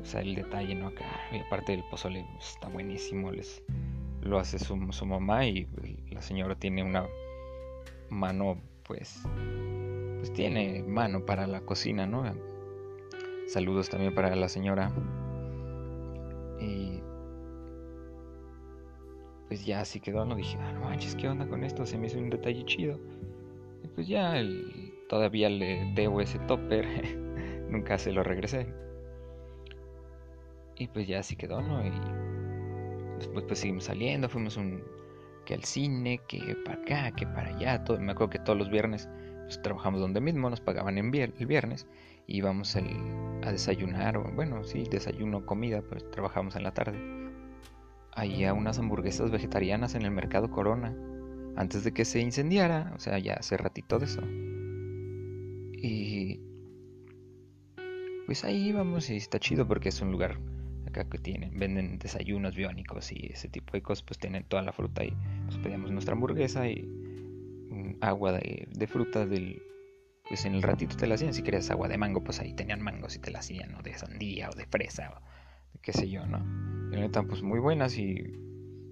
O 0.01 0.06
sea, 0.06 0.22
el 0.22 0.36
detalle, 0.36 0.74
¿no? 0.74 0.88
Acá, 0.88 1.06
y 1.34 1.39
aparte 1.39 1.74
del 1.74 1.84
pozole, 1.89 2.25
pues, 2.36 2.51
está 2.51 2.70
buenísimo, 2.70 3.32
les 3.32 3.62
lo 4.22 4.39
hace 4.39 4.60
su, 4.60 4.75
mamá 4.75 5.46
y 5.46 5.68
la 6.12 6.22
señora 6.22 6.56
tiene 6.56 6.84
una 6.84 7.08
mano 8.10 8.62
pues 8.84 9.22
pues 10.18 10.34
tiene 10.34 10.84
mano 10.84 11.25
para 11.25 11.48
la 11.48 11.62
cocina 11.62 12.06
no 12.06 12.24
saludos 13.48 13.89
también 13.89 14.13
para 14.13 14.36
la 14.36 14.50
señora 14.50 14.92
y 16.60 17.01
pues 19.48 19.66
ya 19.66 19.82
así 19.82 20.00
quedó 20.00 20.25
no 20.25 20.36
dije 20.36 20.58
ah, 20.60 20.74
no 20.74 20.82
manches 20.82 21.16
qué 21.16 21.30
onda 21.30 21.48
con 21.48 21.63
esto 21.63 21.86
se 21.86 21.98
me 21.98 22.08
hizo 22.08 22.20
un 22.20 22.30
detalle 22.30 22.66
chido 22.66 23.00
y 23.84 23.88
pues 23.88 24.08
ya 24.08 24.36
todavía 25.08 25.50
le 25.50 25.92
debo 25.96 26.22
ese 26.22 26.39
topper. 26.39 26.86
Nunca 27.70 27.98
se 27.98 28.12
lo 28.12 28.24
regresé. 28.24 28.68
Y 30.77 30.88
pues 30.88 31.08
ya 31.08 31.20
así 31.20 31.36
quedó 31.36 31.62
no 31.62 31.86
y 31.86 31.92
Después 33.18 33.46
pues 33.48 33.60
seguimos 33.60 33.86
saliendo, 33.86 34.30
fuimos 34.30 34.58
un, 34.58 34.84
que 35.44 35.56
al 35.56 35.63
cine, 35.63 36.22
que 36.27 36.56
para 36.63 36.82
acá, 36.82 37.12
que 37.16 37.25
para 37.25 37.50
allá. 37.50 37.84
Todo, 37.84 38.00
me 38.00 38.12
acuerdo 38.12 38.30
que 38.30 38.39
todos 38.39 38.60
los 38.60 38.70
viernes 38.70 39.10
pues, 39.46 39.60
trabajamos 39.63 40.00
donde 40.00 40.22
mismo, 40.22 40.51
nos 40.51 40.62
pagaban 40.62 41.00
en 41.00 41.06
el 41.16 41.46
viernes 41.48 41.88
y 42.27 42.38
íbamos 42.38 42.75
a 42.75 43.51
desayunar, 43.51 44.18
o 44.18 44.32
bueno, 44.36 44.63
sí, 44.63 44.84
desayuno, 44.84 45.48
comida, 45.48 45.82
pues 45.82 46.10
trabajamos 46.12 46.56
en 46.56 46.63
la 46.63 46.75
tarde. 46.75 47.00
Había 48.18 48.54
unas 48.54 48.80
hamburguesas 48.80 49.30
vegetarianas 49.30 49.94
en 49.94 50.02
el 50.02 50.10
mercado 50.10 50.50
Corona, 50.50 50.96
antes 51.56 51.84
de 51.84 51.94
que 51.94 52.04
se 52.04 52.20
incendiara, 52.20 52.92
o 52.96 53.00
sea, 53.00 53.20
ya 53.20 53.36
hace 53.36 53.58
ratito 53.58 54.00
de 54.00 54.06
eso. 54.06 54.22
Y 55.80 56.42
pues 58.26 58.44
ahí 58.44 58.70
íbamos 58.70 59.10
y 59.12 59.18
está 59.18 59.40
chido 59.40 59.68
porque 59.68 59.90
es 59.90 60.02
un 60.02 60.12
lugar 60.12 60.40
que 61.06 61.20
tienen, 61.20 61.58
venden 61.60 62.00
desayunos 62.00 62.56
biónicos 62.56 63.12
y 63.12 63.28
ese 63.32 63.50
tipo 63.50 63.74
de 63.74 63.84
cosas, 63.84 64.02
pues 64.02 64.18
tienen 64.18 64.44
toda 64.46 64.64
la 64.64 64.72
fruta 64.72 65.04
y 65.04 65.14
pues 65.46 65.60
pedíamos 65.60 65.92
nuestra 65.92 66.14
hamburguesa 66.14 66.68
y 66.68 66.90
agua 68.02 68.34
de, 68.34 68.88
fruta 68.88 69.28
del 69.28 69.62
pues 70.28 70.46
en 70.46 70.56
el 70.56 70.64
ratito 70.64 70.98
te 70.98 71.06
la 71.06 71.16
hacían, 71.16 71.36
si 71.36 71.44
querías 71.44 71.70
agua 71.70 71.88
de 71.88 71.98
mango, 72.00 72.24
pues 72.24 72.40
ahí 72.40 72.54
tenían 72.54 72.82
mangos 72.82 73.16
y 73.16 73.20
te 73.20 73.32
la 73.32 73.40
hacían, 73.40 73.76
o 73.76 73.84
de 73.84 73.94
sandía 73.94 74.50
o 74.50 74.56
de 74.56 74.66
fresa 74.66 75.12
o 75.12 75.20
de 75.20 75.37
qué 75.81 75.93
sé 75.93 76.10
yo, 76.10 76.25
¿no? 76.25 76.39
Y 76.91 77.10
pues 77.27 77.43
muy 77.43 77.60
buenas 77.60 77.98
y 77.98 78.24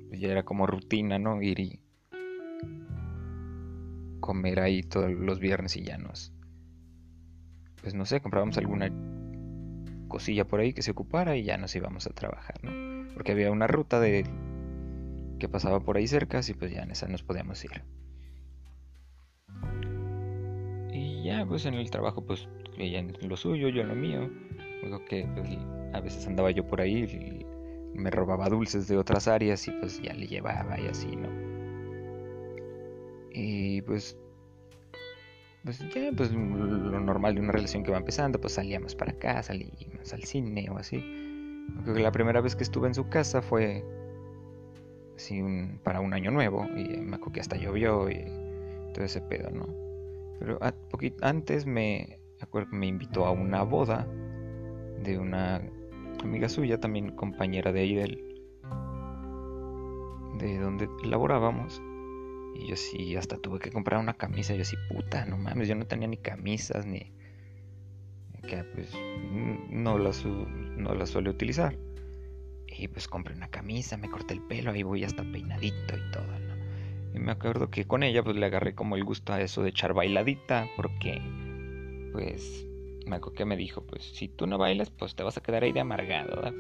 pues, 0.10 0.20
ya 0.20 0.30
era 0.30 0.44
como 0.44 0.68
rutina, 0.68 1.20
¿no? 1.20 1.42
Ir 1.42 1.60
y 1.60 1.80
comer 4.20 4.60
ahí 4.60 4.84
todos 4.84 5.12
los 5.12 5.40
viernes 5.40 5.78
y 5.78 5.84
ya 5.84 5.98
nos 5.98 6.36
pues 7.86 7.94
no 7.94 8.04
sé, 8.04 8.20
comprábamos 8.20 8.58
alguna 8.58 8.90
cosilla 10.08 10.48
por 10.48 10.60
ahí 10.60 10.74
que 10.74 10.82
se 10.82 10.90
ocupara 10.90 11.38
y 11.38 11.44
ya 11.44 11.56
nos 11.58 11.76
íbamos 11.76 12.08
a 12.08 12.10
trabajar, 12.10 12.56
¿no? 12.64 13.14
Porque 13.14 13.34
había 13.34 13.52
una 13.52 13.68
ruta 13.68 14.00
de 14.00 14.26
que 15.38 15.48
pasaba 15.48 15.80
por 15.82 15.96
ahí 15.96 16.08
cerca, 16.08 16.42
y 16.48 16.54
pues 16.56 16.72
ya 16.72 16.82
en 16.82 16.90
esa 16.90 17.08
nos 17.08 17.22
podíamos 17.22 17.64
ir. 17.64 17.84
Y 20.92 21.26
ya 21.26 21.46
pues 21.46 21.68
en 21.68 21.76
el 21.76 21.92
trabajo 21.92 22.26
pues 22.26 22.48
ella 22.76 22.98
en 22.98 23.16
lo 23.30 23.38
suyo, 23.38 23.70
yo 23.70 23.82
en 23.82 23.88
lo 23.90 23.96
mío. 23.96 24.32
Luego 24.86 25.04
que 25.06 25.28
pues, 25.36 25.50
a 25.94 26.00
veces 26.00 26.26
andaba 26.28 26.52
yo 26.52 26.66
por 26.66 26.82
ahí 26.82 27.04
y 27.04 27.98
me 27.98 28.12
robaba 28.12 28.50
dulces 28.50 28.88
de 28.88 28.98
otras 28.98 29.28
áreas 29.28 29.68
y 29.68 29.72
pues 29.72 30.02
ya 30.02 30.14
le 30.14 30.28
llevaba 30.28 30.80
y 30.80 30.88
así, 30.88 31.16
¿no? 31.16 31.30
Y 33.32 33.82
pues 33.82 34.18
pues 35.66 35.80
ya, 35.80 36.12
pues 36.16 36.32
lo 36.32 37.00
normal 37.00 37.34
de 37.34 37.42
una 37.42 37.52
relación 37.52 37.84
que 37.84 37.92
va 37.92 37.98
empezando, 37.98 38.40
pues 38.40 38.54
salíamos 38.54 38.94
para 38.94 39.14
acá, 39.14 39.42
salíamos 39.42 40.14
al 40.14 40.24
cine 40.24 40.70
o 40.70 40.78
así. 40.78 41.00
Creo 41.82 41.96
que 41.96 42.04
la 42.04 42.12
primera 42.12 42.40
vez 42.40 42.56
que 42.56 42.62
estuve 42.62 42.88
en 42.88 42.94
su 42.94 43.10
casa 43.10 43.42
fue 43.42 43.84
así 45.16 45.42
un, 45.42 45.80
para 45.84 46.02
un 46.02 46.14
año 46.14 46.30
nuevo 46.30 46.66
y 46.78 46.98
me 46.98 47.16
acuerdo 47.16 47.34
que 47.34 47.40
hasta 47.40 47.58
llovió 47.58 48.12
y 48.12 48.26
todo 48.94 49.06
ese 49.06 49.22
pedo, 49.22 49.50
¿no? 49.50 49.66
Pero 50.38 50.60
antes 51.22 51.66
me 51.66 52.20
acuerdo 52.40 52.70
me 52.72 52.86
invitó 52.86 53.26
a 53.26 53.32
una 53.32 53.64
boda 53.64 54.08
de 55.04 55.18
una 55.18 55.62
amiga 56.24 56.50
suya, 56.50 56.80
también 56.80 57.12
compañera 57.12 57.72
de 57.72 57.80
ahí 57.82 57.96
del, 57.96 58.24
de 60.38 60.58
donde 60.60 60.88
laborábamos. 61.04 61.82
Y 62.56 62.68
yo 62.68 62.76
sí, 62.76 63.16
hasta 63.16 63.38
tuve 63.38 63.60
que 63.60 63.72
comprar 63.72 64.00
una 64.00 64.14
camisa. 64.14 64.56
Yo 64.56 64.64
sí, 64.64 64.78
puta, 64.90 65.26
no 65.26 65.38
mames, 65.38 65.68
yo 65.68 65.76
no 65.76 65.86
tenía 65.86 66.08
ni 66.08 66.18
camisas 66.18 66.86
ni. 66.86 67.12
Que 68.48 68.64
pues 68.64 68.94
no 69.70 69.98
las, 69.98 70.26
no 70.26 71.06
suele 71.06 71.30
utilizar. 71.30 71.76
Y 72.68 72.88
pues 72.88 73.08
compré 73.08 73.34
una 73.34 73.48
camisa, 73.48 73.98
me 73.98 74.10
corté 74.10 74.34
el 74.34 74.42
pelo, 74.42 74.72
ahí 74.72 74.84
voy 74.84 75.04
hasta 75.04 75.24
peinadito 75.24 75.96
y 75.96 76.12
todo, 76.12 76.40
¿no? 76.40 76.56
Y 77.16 77.20
me 77.20 77.32
acuerdo 77.32 77.70
que 77.70 77.86
con 77.86 78.04
ella 78.04 78.22
pues 78.22 78.36
le 78.36 78.46
agarré 78.46 78.76
como 78.76 78.98
el 78.98 79.06
gusto 79.06 79.32
a 79.34 79.42
eso 79.42 79.64
de 79.64 79.70
echar 79.70 79.94
bailadita, 79.94 80.68
porque 80.76 81.22
pues 82.12 82.68
me 83.06 83.18
acuerdo 83.18 83.36
que 83.36 83.46
me 83.46 83.58
dijo, 83.58 83.82
pues 83.86 84.04
si 84.04 84.28
tú 84.28 84.48
no 84.48 84.58
bailas, 84.58 84.90
pues 84.90 85.16
te 85.16 85.24
vas 85.24 85.38
a 85.38 85.42
quedar 85.42 85.64
ahí 85.64 85.72
de 85.72 85.80
amargado. 85.80 86.42
Pues, 86.42 86.56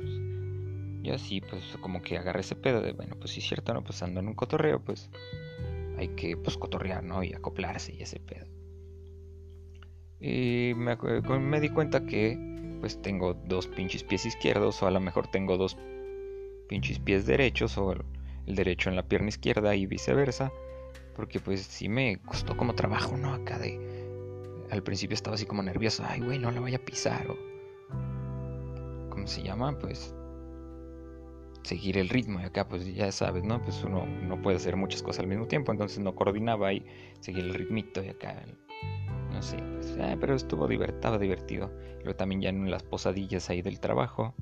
yo 1.04 1.14
así, 1.14 1.42
pues 1.42 1.64
como 1.82 2.02
que 2.02 2.18
agarré 2.18 2.42
ese 2.42 2.56
pedo 2.56 2.82
de, 2.82 2.94
bueno, 2.94 3.16
pues 3.18 3.32
sí 3.32 3.40
es 3.40 3.48
cierto, 3.48 3.74
¿no? 3.74 3.84
Pues 3.84 4.02
ando 4.02 4.20
en 4.20 4.28
un 4.28 4.34
cotorreo, 4.34 4.80
pues 4.80 5.10
hay 5.98 6.10
que 6.10 6.36
pues 6.38 6.58
cotorrear, 6.58 7.04
¿no? 7.04 7.24
Y 7.24 7.34
acoplarse 7.34 7.94
y 7.94 8.02
ese 8.02 8.20
pedo. 8.20 8.48
Y 10.20 10.74
me, 10.76 10.96
me 11.40 11.62
di 11.62 11.70
cuenta 11.70 12.06
que 12.06 12.38
pues 12.80 13.02
tengo 13.02 13.34
dos 13.34 13.68
pinches 13.68 14.04
pies 14.04 14.26
izquierdos 14.26 14.82
o 14.82 14.88
a 14.88 14.92
lo 14.92 15.00
mejor 15.00 15.28
tengo 15.28 15.58
dos 15.58 15.78
pinches 16.68 17.00
pies 17.00 17.26
derechos 17.26 17.78
o 17.78 17.94
el 17.94 18.56
derecho 18.56 18.90
en 18.90 18.96
la 18.96 19.08
pierna 19.08 19.30
izquierda 19.30 19.76
y 19.76 19.86
viceversa. 19.86 20.52
Porque 21.16 21.40
pues 21.40 21.62
sí 21.62 21.88
me 21.88 22.18
costó 22.18 22.58
como 22.58 22.76
trabajo, 22.76 23.16
¿no? 23.16 23.34
Acá 23.34 23.58
de... 23.60 23.95
Al 24.76 24.84
principio 24.84 25.16
estaba 25.16 25.36
así 25.36 25.46
como 25.46 25.64
nervioso. 25.64 26.04
Ay, 26.08 26.20
güey, 26.20 26.38
no 26.38 26.52
la 26.52 26.60
vaya 26.60 26.78
a 26.78 26.86
pisar 26.86 27.28
o... 27.30 27.38
¿Cómo 29.10 29.26
se 29.26 29.42
llama? 29.42 29.78
Pues... 29.80 30.14
Seguir 31.64 31.98
el 31.98 32.10
ritmo. 32.10 32.42
Y 32.42 32.44
acá 32.44 32.68
pues 32.68 32.94
ya 32.94 33.12
sabes, 33.12 33.44
¿no? 33.44 33.62
Pues 33.62 33.84
uno 33.84 34.06
no 34.06 34.42
puede 34.42 34.58
hacer 34.58 34.76
muchas 34.76 35.02
cosas 35.02 35.22
al 35.22 35.28
mismo 35.28 35.48
tiempo. 35.48 35.72
Entonces 35.72 36.00
no 36.00 36.14
coordinaba 36.14 36.74
y 36.74 36.86
seguir 37.22 37.46
el 37.46 37.54
ritmito 37.54 38.04
y 38.04 38.10
acá... 38.10 38.44
No 39.32 39.42
sé, 39.42 39.58
pues... 39.58 39.98
pero 40.20 40.36
estuvo 40.36 40.68
divertido, 40.68 41.18
divertido. 41.18 41.72
Pero 42.00 42.16
también 42.16 42.42
ya 42.42 42.50
en 42.50 42.70
las 42.70 42.84
posadillas 42.84 43.50
ahí 43.50 43.62
del 43.62 43.80
trabajo 43.80 44.36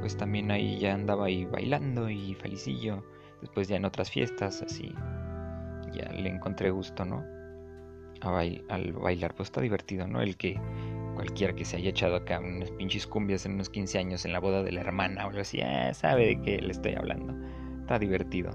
pues 0.00 0.16
también 0.16 0.50
ahí 0.50 0.78
ya 0.78 0.94
andaba 0.94 1.26
ahí 1.26 1.44
bailando 1.44 2.08
y 2.08 2.34
felicillo. 2.34 3.04
Después 3.40 3.68
ya 3.68 3.76
en 3.76 3.84
otras 3.84 4.10
fiestas, 4.10 4.62
así, 4.62 4.92
ya 5.92 6.10
le 6.12 6.28
encontré 6.28 6.70
gusto, 6.70 7.04
¿no? 7.04 7.24
Al 8.20 8.92
bailar, 8.92 9.34
pues 9.34 9.48
está 9.48 9.60
divertido, 9.60 10.06
¿no? 10.06 10.20
El 10.20 10.36
que 10.36 10.60
cualquiera 11.14 11.54
que 11.54 11.64
se 11.64 11.76
haya 11.76 11.90
echado 11.90 12.16
acá 12.16 12.38
unas 12.38 12.70
pinches 12.72 13.06
cumbias 13.06 13.44
en 13.46 13.54
unos 13.54 13.70
15 13.70 13.98
años 13.98 14.24
en 14.24 14.32
la 14.32 14.38
boda 14.38 14.62
de 14.62 14.72
la 14.72 14.80
hermana 14.80 15.24
o 15.24 15.28
algo 15.28 15.40
así, 15.40 15.60
ah, 15.60 15.92
sabe 15.94 16.26
de 16.26 16.42
qué 16.42 16.58
le 16.58 16.70
estoy 16.70 16.94
hablando. 16.94 17.34
Está 17.80 17.98
divertido. 17.98 18.50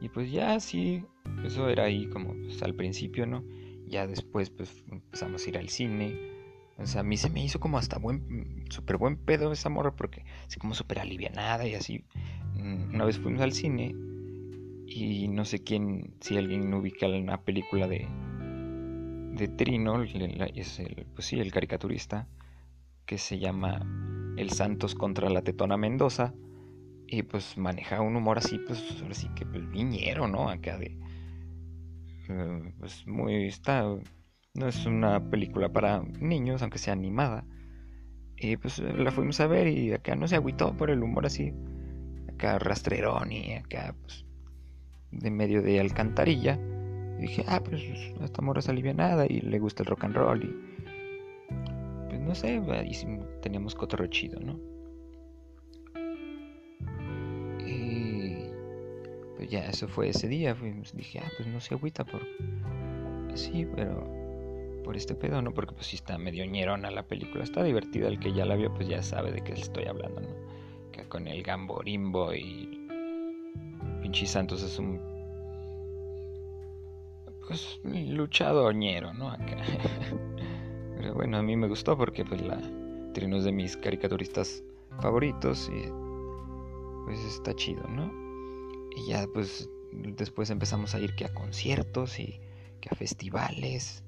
Y 0.00 0.08
pues 0.08 0.32
ya 0.32 0.58
sí, 0.60 1.04
eso 1.44 1.68
era 1.68 1.84
ahí 1.84 2.06
como 2.08 2.34
pues, 2.34 2.62
al 2.62 2.74
principio, 2.74 3.26
¿no? 3.26 3.44
Ya 3.86 4.06
después 4.06 4.50
pues 4.50 4.84
empezamos 4.90 5.46
a 5.46 5.48
ir 5.48 5.58
al 5.58 5.68
cine 5.68 6.32
o 6.78 6.86
sea, 6.86 7.02
a 7.02 7.04
mí 7.04 7.16
se 7.16 7.30
me 7.30 7.44
hizo 7.44 7.60
como 7.60 7.78
hasta 7.78 7.98
buen, 7.98 8.64
súper 8.70 8.96
buen 8.96 9.16
pedo 9.16 9.52
esa 9.52 9.68
morra 9.68 9.94
porque 9.94 10.24
así 10.46 10.58
como 10.58 10.74
súper 10.74 11.00
alivianada 11.00 11.66
y 11.66 11.74
así. 11.74 12.04
Mm, 12.54 12.94
una 12.94 13.04
vez 13.04 13.18
fuimos 13.18 13.40
al 13.42 13.52
cine 13.52 13.94
y 14.94 15.28
no 15.28 15.44
sé 15.44 15.62
quién, 15.62 16.14
si 16.20 16.36
alguien 16.36 16.72
ubica 16.74 17.06
una 17.06 17.42
película 17.42 17.88
de, 17.88 18.06
de 19.34 19.48
Trino, 19.48 20.02
es 20.02 20.78
el, 20.78 21.06
pues 21.14 21.26
sí, 21.26 21.40
el 21.40 21.50
caricaturista, 21.50 22.28
que 23.06 23.16
se 23.18 23.38
llama 23.38 23.80
El 24.36 24.50
Santos 24.50 24.94
contra 24.94 25.30
la 25.30 25.42
Tetona 25.42 25.76
Mendoza. 25.76 26.34
Y 27.06 27.22
pues 27.22 27.58
maneja 27.58 28.00
un 28.00 28.16
humor 28.16 28.38
así, 28.38 28.58
pues 28.58 28.82
ahora 29.02 29.14
sí 29.14 29.28
que 29.34 29.44
pues 29.44 29.68
viñero, 29.70 30.28
¿no? 30.28 30.48
Acá 30.48 30.78
de... 30.78 30.98
Eh, 32.28 32.74
pues 32.78 33.06
muy... 33.06 33.46
está 33.46 33.84
no 34.54 34.68
es 34.68 34.84
una 34.84 35.30
película 35.30 35.72
para 35.72 36.02
niños, 36.20 36.60
aunque 36.60 36.78
sea 36.78 36.92
animada. 36.92 37.46
Y 38.36 38.56
pues 38.56 38.78
la 38.78 39.10
fuimos 39.10 39.40
a 39.40 39.46
ver 39.46 39.68
y 39.68 39.92
acá 39.92 40.14
no 40.14 40.28
se 40.28 40.36
agüitó 40.36 40.76
por 40.76 40.90
el 40.90 41.02
humor 41.02 41.26
así. 41.26 41.54
Acá 42.28 42.58
rastrerón 42.58 43.32
y 43.32 43.54
acá 43.54 43.94
pues 44.02 44.26
de 45.12 45.30
medio 45.30 45.62
de 45.62 45.78
alcantarilla. 45.78 46.58
Y 47.18 47.22
dije, 47.22 47.44
ah, 47.46 47.62
pues 47.62 47.82
esta 48.22 48.42
morra 48.42 48.60
es 48.60 48.68
alivianada 48.68 49.26
y 49.28 49.40
le 49.40 49.58
gusta 49.58 49.82
el 49.82 49.86
rock 49.86 50.04
and 50.04 50.16
roll. 50.16 50.42
Y 50.42 52.08
pues 52.08 52.20
no 52.20 52.34
sé, 52.34 52.60
ahí 52.70 52.92
teníamos 53.40 53.74
cotorreo 53.74 54.08
chido, 54.08 54.40
¿no? 54.40 54.58
Y 57.64 58.50
pues 59.36 59.50
ya 59.50 59.66
eso 59.66 59.86
fue 59.86 60.08
ese 60.08 60.26
día. 60.26 60.56
Dije, 60.94 61.20
ah, 61.20 61.30
pues 61.36 61.48
no 61.48 61.60
se 61.60 61.74
agüita 61.74 62.04
por 62.04 62.22
así, 63.32 63.66
pero 63.76 64.22
por 64.82 64.96
este 64.96 65.14
pedo, 65.14 65.40
¿no? 65.42 65.52
Porque 65.52 65.74
pues 65.74 65.86
sí 65.86 65.96
está 65.96 66.18
medio 66.18 66.44
ñerona 66.44 66.90
la 66.90 67.04
película. 67.04 67.44
Está 67.44 67.62
divertida, 67.62 68.08
el 68.08 68.18
que 68.18 68.32
ya 68.32 68.44
la 68.44 68.56
vio 68.56 68.72
pues 68.74 68.88
ya 68.88 69.02
sabe 69.02 69.30
de 69.30 69.42
qué 69.42 69.52
estoy 69.52 69.84
hablando, 69.84 70.22
¿no? 70.22 70.90
Que 70.90 71.04
con 71.04 71.28
el 71.28 71.42
Gamborimbo 71.42 72.34
y 72.34 72.81
Pinche 74.02 74.26
Santos 74.26 74.62
es 74.62 74.78
un 74.78 75.00
pues 77.46 77.80
luchado 77.84 78.70
ñero, 78.72 79.12
¿no? 79.14 79.30
Acá. 79.30 79.56
Pero 80.96 81.14
bueno, 81.14 81.38
a 81.38 81.42
mí 81.42 81.56
me 81.56 81.68
gustó 81.68 81.96
porque 81.96 82.24
pues 82.24 82.40
la 82.42 82.58
tiene 83.12 83.34
uno 83.34 83.42
de 83.42 83.52
mis 83.52 83.76
caricaturistas 83.76 84.62
favoritos 85.00 85.68
y 85.68 85.88
pues 87.04 87.18
está 87.24 87.54
chido, 87.54 87.82
¿no? 87.88 88.12
Y 88.96 89.08
ya 89.08 89.26
pues 89.32 89.68
después 89.92 90.50
empezamos 90.50 90.94
a 90.94 91.00
ir 91.00 91.14
que 91.14 91.24
a 91.24 91.34
conciertos 91.34 92.18
y 92.18 92.40
que 92.80 92.88
a 92.90 92.96
festivales 92.96 94.02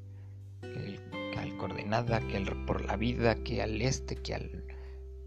que 0.60 1.38
al 1.38 1.56
coordenada, 1.56 2.20
que 2.20 2.36
al 2.36 2.64
por 2.64 2.84
la 2.84 2.96
vida, 2.96 3.34
que 3.36 3.62
al 3.62 3.80
este, 3.82 4.16
que 4.16 4.34
al 4.34 4.64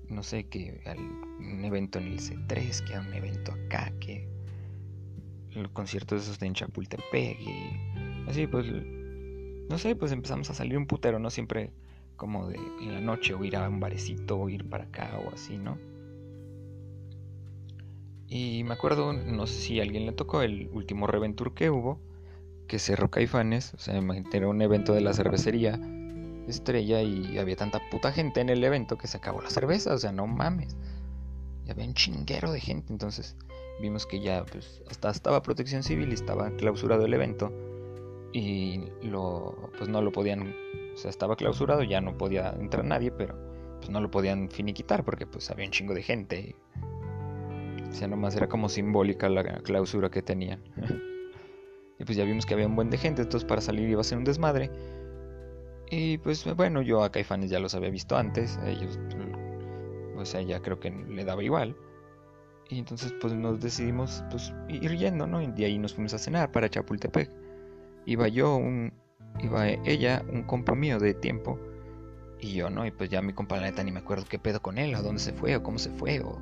no 0.10 0.24
sé, 0.24 0.48
que 0.48 0.82
al 0.86 1.00
un 1.00 1.64
evento 1.66 2.00
en 2.00 2.08
el 2.08 2.20
C3, 2.20 2.84
que 2.86 2.96
a 2.96 3.02
un 3.02 3.14
evento 3.14 3.52
acá, 3.52 3.92
que 4.00 4.28
el 5.60 5.70
concierto 5.70 6.16
de 6.16 6.22
esos 6.22 6.40
de 6.40 6.48
en 6.48 6.54
Chapultepec 6.54 7.40
y 7.40 8.30
así 8.30 8.48
pues 8.48 8.66
no 9.70 9.78
sé, 9.78 9.96
pues 9.96 10.12
empezamos 10.12 10.50
a 10.50 10.54
salir 10.54 10.78
un 10.78 10.88
putero, 10.88 11.20
¿no? 11.20 11.30
Siempre 11.30 11.72
como 12.16 12.48
de 12.48 12.56
en 12.56 12.94
la 12.94 13.02
noche 13.02 13.34
o 13.34 13.44
ir 13.44 13.56
a 13.56 13.68
un 13.68 13.80
barecito 13.80 14.40
o 14.40 14.50
ir 14.50 14.68
para 14.68 14.86
acá 14.86 15.20
o 15.26 15.34
así, 15.34 15.58
¿no? 15.58 15.78
Y 18.28 18.64
me 18.64 18.74
acuerdo, 18.74 19.14
no 19.14 19.48
sé 19.48 19.54
si 19.54 19.80
a 19.80 19.84
alguien 19.84 20.06
le 20.06 20.12
tocó 20.12 20.42
el 20.42 20.70
último 20.74 21.08
Reventur 21.08 21.54
que 21.54 21.70
hubo, 21.70 22.00
que 22.68 22.80
cerró 22.80 23.10
Caifanes, 23.10 23.74
o 23.74 23.78
sea, 23.78 24.02
era 24.34 24.48
un 24.48 24.62
evento 24.62 24.94
de 24.94 25.02
la 25.02 25.14
cervecería 25.14 25.80
estrella 26.48 27.02
y 27.02 27.38
había 27.38 27.56
tanta 27.56 27.80
puta 27.90 28.12
gente 28.12 28.42
en 28.42 28.50
el 28.50 28.64
evento 28.64 28.98
que 28.98 29.08
se 29.08 29.18
acabó 29.18 29.42
la 29.42 29.50
cerveza, 29.50 29.94
o 29.94 29.98
sea, 29.98 30.12
no 30.12 30.28
mames. 30.28 30.76
Y 31.66 31.72
había 31.72 31.86
un 31.86 31.94
chinguero 31.94 32.52
de 32.52 32.60
gente, 32.60 32.92
entonces 32.92 33.36
vimos 33.80 34.06
que 34.06 34.20
ya 34.20 34.46
pues 34.46 34.82
hasta 34.90 35.10
estaba 35.10 35.42
protección 35.42 35.84
civil 35.84 36.10
y 36.10 36.14
estaba 36.14 36.50
clausurado 36.52 37.06
el 37.06 37.14
evento 37.14 37.52
y 38.34 38.84
lo 39.02 39.72
pues 39.78 39.90
no 39.90 40.02
lo 40.02 40.12
podían, 40.12 40.56
o 40.94 40.98
sea, 40.98 41.10
estaba 41.10 41.36
clausurado, 41.36 41.84
ya 41.84 42.02
no 42.02 42.18
podía 42.18 42.50
entrar 42.60 42.86
nadie, 42.86 43.12
pero 43.12 43.36
pues 43.78 43.90
no 43.90 44.02
lo 44.02 44.12
podían 44.12 44.50
finiquitar 44.50 45.04
porque 45.04 45.26
pues 45.26 45.50
había 45.50 45.66
un 45.66 45.72
chingo 45.72 45.94
de 45.94 46.04
gente. 46.04 46.56
o 47.90 47.94
sea, 47.94 48.08
nomás 48.08 48.36
era 48.36 48.48
como 48.48 48.70
simbólica 48.70 49.30
la 49.30 49.44
clausura 49.62 50.10
que 50.10 50.22
tenían. 50.22 50.62
Y 52.00 52.06
pues 52.06 52.16
ya 52.16 52.26
vimos 52.26 52.46
que 52.46 52.54
había 52.54 52.68
un 52.68 52.76
buen 52.76 52.92
de 52.92 52.98
gente, 53.00 53.24
entonces 53.24 53.50
para 53.50 53.60
salir 53.60 53.90
iba 53.90 54.02
a 54.02 54.04
ser 54.04 54.20
un 54.20 54.24
desmadre. 54.24 54.70
Y 55.90 56.20
pues 56.20 56.46
bueno, 56.56 56.84
yo 56.84 57.04
a 57.04 57.12
Caifanes 57.12 57.50
ya 57.50 57.60
los 57.60 57.74
había 57.74 57.90
visto 57.90 58.16
antes, 58.16 58.60
ellos, 58.68 59.00
sea, 60.28 60.42
ya 60.42 60.62
creo 60.62 60.80
que 60.80 60.92
le 60.92 61.26
daba 61.26 61.44
igual. 61.44 61.76
Y 62.70 62.80
entonces 62.80 63.14
pues 63.22 63.34
nos 63.34 63.62
decidimos 63.62 64.24
pues 64.30 64.54
ir 64.68 64.98
yendo, 64.98 65.26
¿no? 65.26 65.42
Y 65.42 65.48
de 65.48 65.66
ahí 65.66 65.80
nos 65.80 65.94
fuimos 65.94 66.14
a 66.14 66.18
cenar 66.18 66.52
para 66.52 66.70
Chapultepec. 66.70 67.32
Iba 68.06 68.28
yo, 68.28 68.56
un, 68.56 68.94
iba 69.42 69.70
ella, 69.70 70.24
un 70.32 70.44
compa 70.44 70.76
mío 70.76 71.00
de 71.00 71.14
tiempo, 71.14 71.60
y 72.40 72.54
yo, 72.54 72.70
¿no? 72.70 72.86
Y 72.86 72.92
pues 72.92 73.10
ya 73.10 73.22
mi 73.22 73.34
compa 73.34 73.60
ni 73.60 73.92
me 73.92 74.00
acuerdo 74.00 74.26
qué 74.30 74.40
pedo 74.40 74.62
con 74.62 74.78
él, 74.78 74.96
a 74.96 75.02
dónde 75.02 75.20
se 75.20 75.34
fue, 75.34 75.56
o 75.56 75.64
cómo 75.64 75.80
se 75.80 75.90
fue, 75.92 76.20
o... 76.22 76.40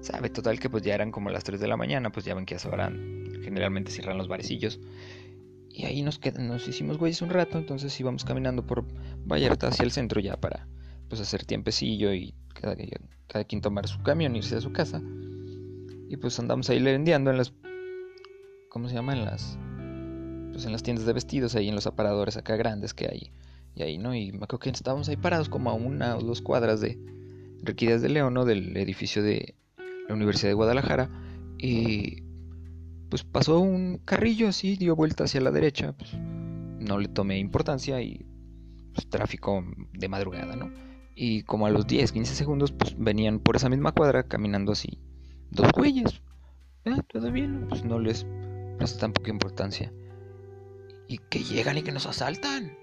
Sabe, 0.00 0.30
total 0.30 0.58
que 0.58 0.70
pues 0.70 0.82
ya 0.82 0.94
eran 0.94 1.10
como 1.10 1.30
las 1.30 1.44
3 1.44 1.60
de 1.60 1.68
la 1.68 1.76
mañana, 1.76 2.10
pues 2.10 2.24
ya 2.24 2.34
ven 2.34 2.46
que 2.46 2.54
ya 2.54 2.58
sabrán 2.58 3.20
generalmente 3.42 3.90
cierran 3.90 4.18
los 4.18 4.28
barecillos. 4.28 4.80
Y 5.68 5.84
ahí 5.84 6.02
nos, 6.02 6.18
quedan, 6.18 6.48
nos 6.48 6.66
hicimos 6.68 6.98
güeyes 6.98 7.22
un 7.22 7.30
rato, 7.30 7.58
entonces 7.58 7.98
íbamos 8.00 8.24
caminando 8.24 8.66
por 8.66 8.84
Vallarta 9.26 9.68
hacia 9.68 9.84
el 9.84 9.92
centro 9.92 10.20
ya 10.20 10.36
para 10.36 10.66
pues 11.08 11.20
hacer 11.20 11.44
tiempecillo 11.44 12.12
y 12.12 12.34
cada, 12.60 13.44
quien 13.44 13.60
tomar 13.60 13.88
su 13.88 14.02
camión, 14.02 14.36
irse 14.36 14.56
a 14.56 14.60
su 14.60 14.72
casa. 14.72 15.02
Y 16.08 16.16
pues 16.16 16.38
andamos 16.38 16.68
ahí 16.70 16.80
lerendeando 16.80 17.30
en 17.30 17.36
las 17.36 17.52
¿cómo 18.70 18.88
se 18.88 18.94
llama? 18.94 19.12
En 19.12 19.24
las, 19.24 19.58
pues 20.52 20.64
en 20.64 20.72
las 20.72 20.82
tiendas 20.82 21.04
de 21.04 21.12
vestidos, 21.12 21.54
ahí 21.54 21.68
en 21.68 21.74
los 21.74 21.86
aparadores 21.86 22.36
acá 22.38 22.56
grandes 22.56 22.94
que 22.94 23.08
hay. 23.08 23.32
Y 23.74 23.82
ahí, 23.82 23.98
¿no? 23.98 24.14
Y 24.14 24.32
me 24.32 24.44
acuerdo 24.44 24.60
que 24.60 24.70
estábamos 24.70 25.08
ahí 25.08 25.16
parados 25.16 25.48
como 25.48 25.70
a 25.70 25.74
una 25.74 26.16
o 26.16 26.22
dos 26.22 26.40
cuadras 26.40 26.80
de 26.80 26.98
Requías 27.62 28.00
de 28.00 28.08
León, 28.08 28.32
¿no? 28.32 28.44
Del 28.44 28.76
edificio 28.76 29.22
de 29.22 29.54
la 30.08 30.14
Universidad 30.14 30.50
de 30.50 30.54
Guadalajara. 30.54 31.10
Y 31.58 32.22
pues 33.10 33.24
pasó 33.24 33.60
un 33.60 33.98
carrillo 33.98 34.48
así, 34.48 34.76
dio 34.76 34.96
vuelta 34.96 35.24
hacia 35.24 35.40
la 35.40 35.50
derecha, 35.50 35.92
pues 35.92 36.14
no 36.14 36.98
le 36.98 37.08
tomé 37.08 37.38
importancia 37.38 38.00
y 38.00 38.24
pues 38.94 39.08
tráfico 39.08 39.64
de 39.92 40.08
madrugada, 40.08 40.56
¿no? 40.56 40.70
Y 41.14 41.42
como 41.42 41.66
a 41.66 41.70
los 41.70 41.86
10, 41.86 42.12
15 42.12 42.34
segundos, 42.34 42.72
pues 42.72 42.96
venían 42.98 43.40
por 43.40 43.56
esa 43.56 43.68
misma 43.68 43.92
cuadra 43.92 44.22
caminando 44.22 44.72
así 44.72 44.98
dos 45.50 45.70
güeyes. 45.72 46.22
Ah, 46.86 47.02
todo 47.12 47.30
bien, 47.30 47.66
pues 47.68 47.84
no 47.84 47.98
les 47.98 48.26
presta 48.78 49.08
poca 49.08 49.30
importancia. 49.30 49.92
Y 51.08 51.18
que 51.18 51.40
llegan 51.40 51.78
y 51.78 51.82
que 51.82 51.92
nos 51.92 52.06
asaltan. 52.06 52.76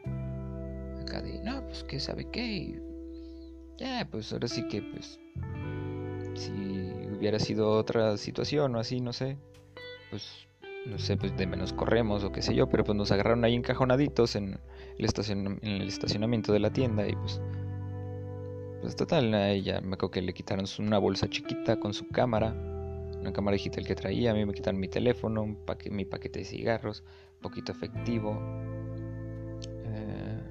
Acá 1.02 1.22
de, 1.22 1.42
no, 1.44 1.66
pues 1.66 1.84
que 1.84 2.00
sabe 2.00 2.30
qué. 2.30 2.80
ya, 3.78 4.08
pues 4.12 4.32
ahora 4.34 4.48
sí 4.48 4.68
que, 4.68 4.82
pues, 4.82 5.20
si 6.36 6.52
hubiera 7.18 7.40
sido 7.40 7.72
otra 7.72 8.18
situación 8.18 8.76
o 8.76 8.80
así, 8.80 9.00
no 9.02 9.14
sé, 9.14 9.38
pues 10.12 10.48
no 10.86 11.00
sé, 11.00 11.18
pues 11.18 11.36
de 11.36 11.48
menos 11.48 11.74
corremos 11.74 12.24
o 12.24 12.32
qué 12.32 12.42
sé 12.42 12.56
yo, 12.56 12.70
pero 12.70 12.84
pues 12.84 12.98
nos 12.98 13.12
agarraron 13.12 13.44
ahí 13.44 13.56
encajonaditos 13.56 14.36
en 14.36 14.60
el, 14.98 15.10
en 15.62 15.82
el 15.82 15.88
estacionamiento 15.88 16.54
de 16.54 16.60
la 16.60 16.72
tienda 16.72 17.08
y 17.08 17.14
pues 17.14 17.42
pues 18.82 18.96
total, 18.96 19.34
a 19.34 19.50
ella 19.50 19.82
me 19.82 19.96
acuerdo 19.96 20.12
que 20.12 20.22
le 20.22 20.34
quitaron 20.34 20.66
una 20.80 20.98
bolsa 21.00 21.30
chiquita 21.30 21.80
con 21.80 21.94
su 21.94 22.08
cámara, 22.08 22.54
una 23.20 23.34
cámara 23.34 23.54
digital 23.56 23.86
que 23.86 23.96
traía, 23.96 24.32
a 24.32 24.34
mí 24.34 24.46
me 24.46 24.54
quitaron 24.54 24.80
mi 24.80 24.88
teléfono, 24.88 25.58
mi 25.92 26.06
paquete 26.06 26.40
de 26.40 26.46
cigarros, 26.46 27.04
poquito 27.42 27.72
efectivo. 27.72 28.40
Eh, 29.84 30.42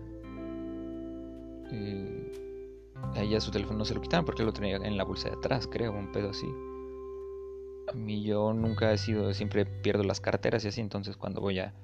y 1.72 3.18
a 3.18 3.22
ella 3.22 3.40
su 3.40 3.50
teléfono 3.50 3.78
no 3.78 3.84
se 3.84 3.94
lo 3.94 4.00
quitaron 4.00 4.24
porque 4.24 4.42
lo 4.42 4.52
tenía 4.52 4.76
en 4.76 4.96
la 4.96 5.04
bolsa 5.04 5.30
de 5.30 5.36
atrás, 5.36 5.66
creo, 5.66 5.92
un 5.92 6.12
pedo 6.12 6.30
así 6.30 6.46
a 7.88 7.92
mí 7.92 8.22
yo 8.22 8.52
nunca 8.52 8.92
he 8.92 8.98
sido, 8.98 9.32
siempre 9.32 9.64
pierdo 9.64 10.02
las 10.02 10.20
carteras 10.20 10.64
y 10.64 10.68
así, 10.68 10.80
entonces 10.80 11.16
cuando 11.16 11.40
voy 11.40 11.58
a 11.60 11.74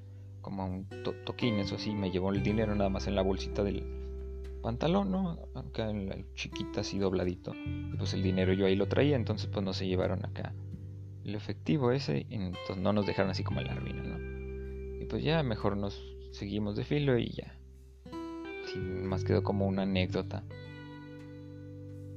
como 0.40 0.62
a 0.62 0.66
un 0.66 0.88
toquín, 1.24 1.60
eso 1.60 1.78
sí, 1.78 1.94
me 1.94 2.10
llevo 2.10 2.32
el 2.32 2.42
dinero 2.42 2.74
nada 2.74 2.90
más 2.90 3.06
en 3.06 3.14
la 3.14 3.22
bolsita 3.22 3.62
del 3.62 3.84
pantalón, 4.62 5.10
¿no? 5.10 5.38
Acá 5.54 5.90
en 5.90 6.08
la 6.08 6.16
chiquita 6.34 6.80
así 6.80 6.98
dobladito. 6.98 7.52
Y 7.54 7.96
pues 7.96 8.14
el 8.14 8.22
dinero 8.22 8.52
yo 8.52 8.66
ahí 8.66 8.76
lo 8.76 8.88
traía, 8.88 9.16
entonces 9.16 9.48
pues 9.52 9.64
no 9.64 9.72
se 9.72 9.86
llevaron 9.86 10.24
acá 10.24 10.54
el 11.24 11.34
efectivo 11.34 11.92
ese, 11.92 12.26
y 12.28 12.34
entonces 12.34 12.78
no 12.78 12.92
nos 12.92 13.06
dejaron 13.06 13.30
así 13.30 13.44
como 13.44 13.60
en 13.60 13.66
la 13.66 13.74
ruina, 13.74 14.02
¿no? 14.02 15.02
Y 15.02 15.06
pues 15.06 15.22
ya 15.22 15.42
mejor 15.42 15.76
nos 15.76 16.02
seguimos 16.32 16.76
de 16.76 16.84
filo 16.84 17.18
y 17.18 17.30
ya. 17.30 17.56
Así 18.64 18.78
más 18.78 19.24
quedó 19.24 19.42
como 19.42 19.66
una 19.66 19.82
anécdota. 19.82 20.44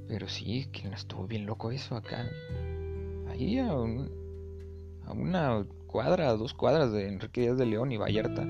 Pero 0.08 0.28
sí, 0.28 0.68
que 0.72 0.88
estuvo 0.88 1.28
bien 1.28 1.46
loco 1.46 1.72
eso 1.72 1.96
acá 1.96 2.30
ahí 3.30 3.58
a, 3.60 3.74
una 5.12 5.66
cuadra, 5.88 6.30
a 6.30 6.36
dos 6.36 6.54
cuadras 6.54 6.92
de 6.92 7.08
Enrique 7.08 7.42
Díaz 7.42 7.58
de 7.58 7.66
León 7.66 7.92
y 7.92 7.98
Vallarta, 7.98 8.44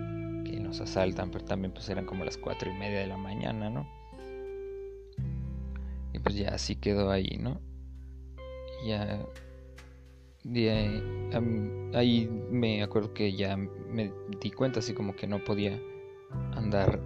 asaltan, 0.82 1.32
pero 1.32 1.46
también 1.46 1.74
pues 1.74 1.90
eran 1.90 2.06
como 2.06 2.24
las 2.24 2.38
cuatro 2.38 2.70
y 2.72 2.74
media 2.74 3.00
de 3.00 3.08
la 3.08 3.18
mañana, 3.18 3.70
¿no? 3.70 3.88
Y 6.14 6.20
pues 6.20 6.36
ya 6.36 6.50
así 6.50 6.76
quedó 6.76 7.12
ahí, 7.12 7.38
¿no? 7.40 7.60
Ya 8.86 9.26
ahí 11.94 12.30
me 12.52 12.84
acuerdo 12.84 13.14
que 13.14 13.34
ya 13.34 13.58
me 13.58 14.12
di 14.40 14.52
cuenta 14.52 14.80
así 14.80 14.94
como 14.94 15.16
que 15.16 15.28
no 15.28 15.44
podía 15.44 15.80
andar 16.54 17.00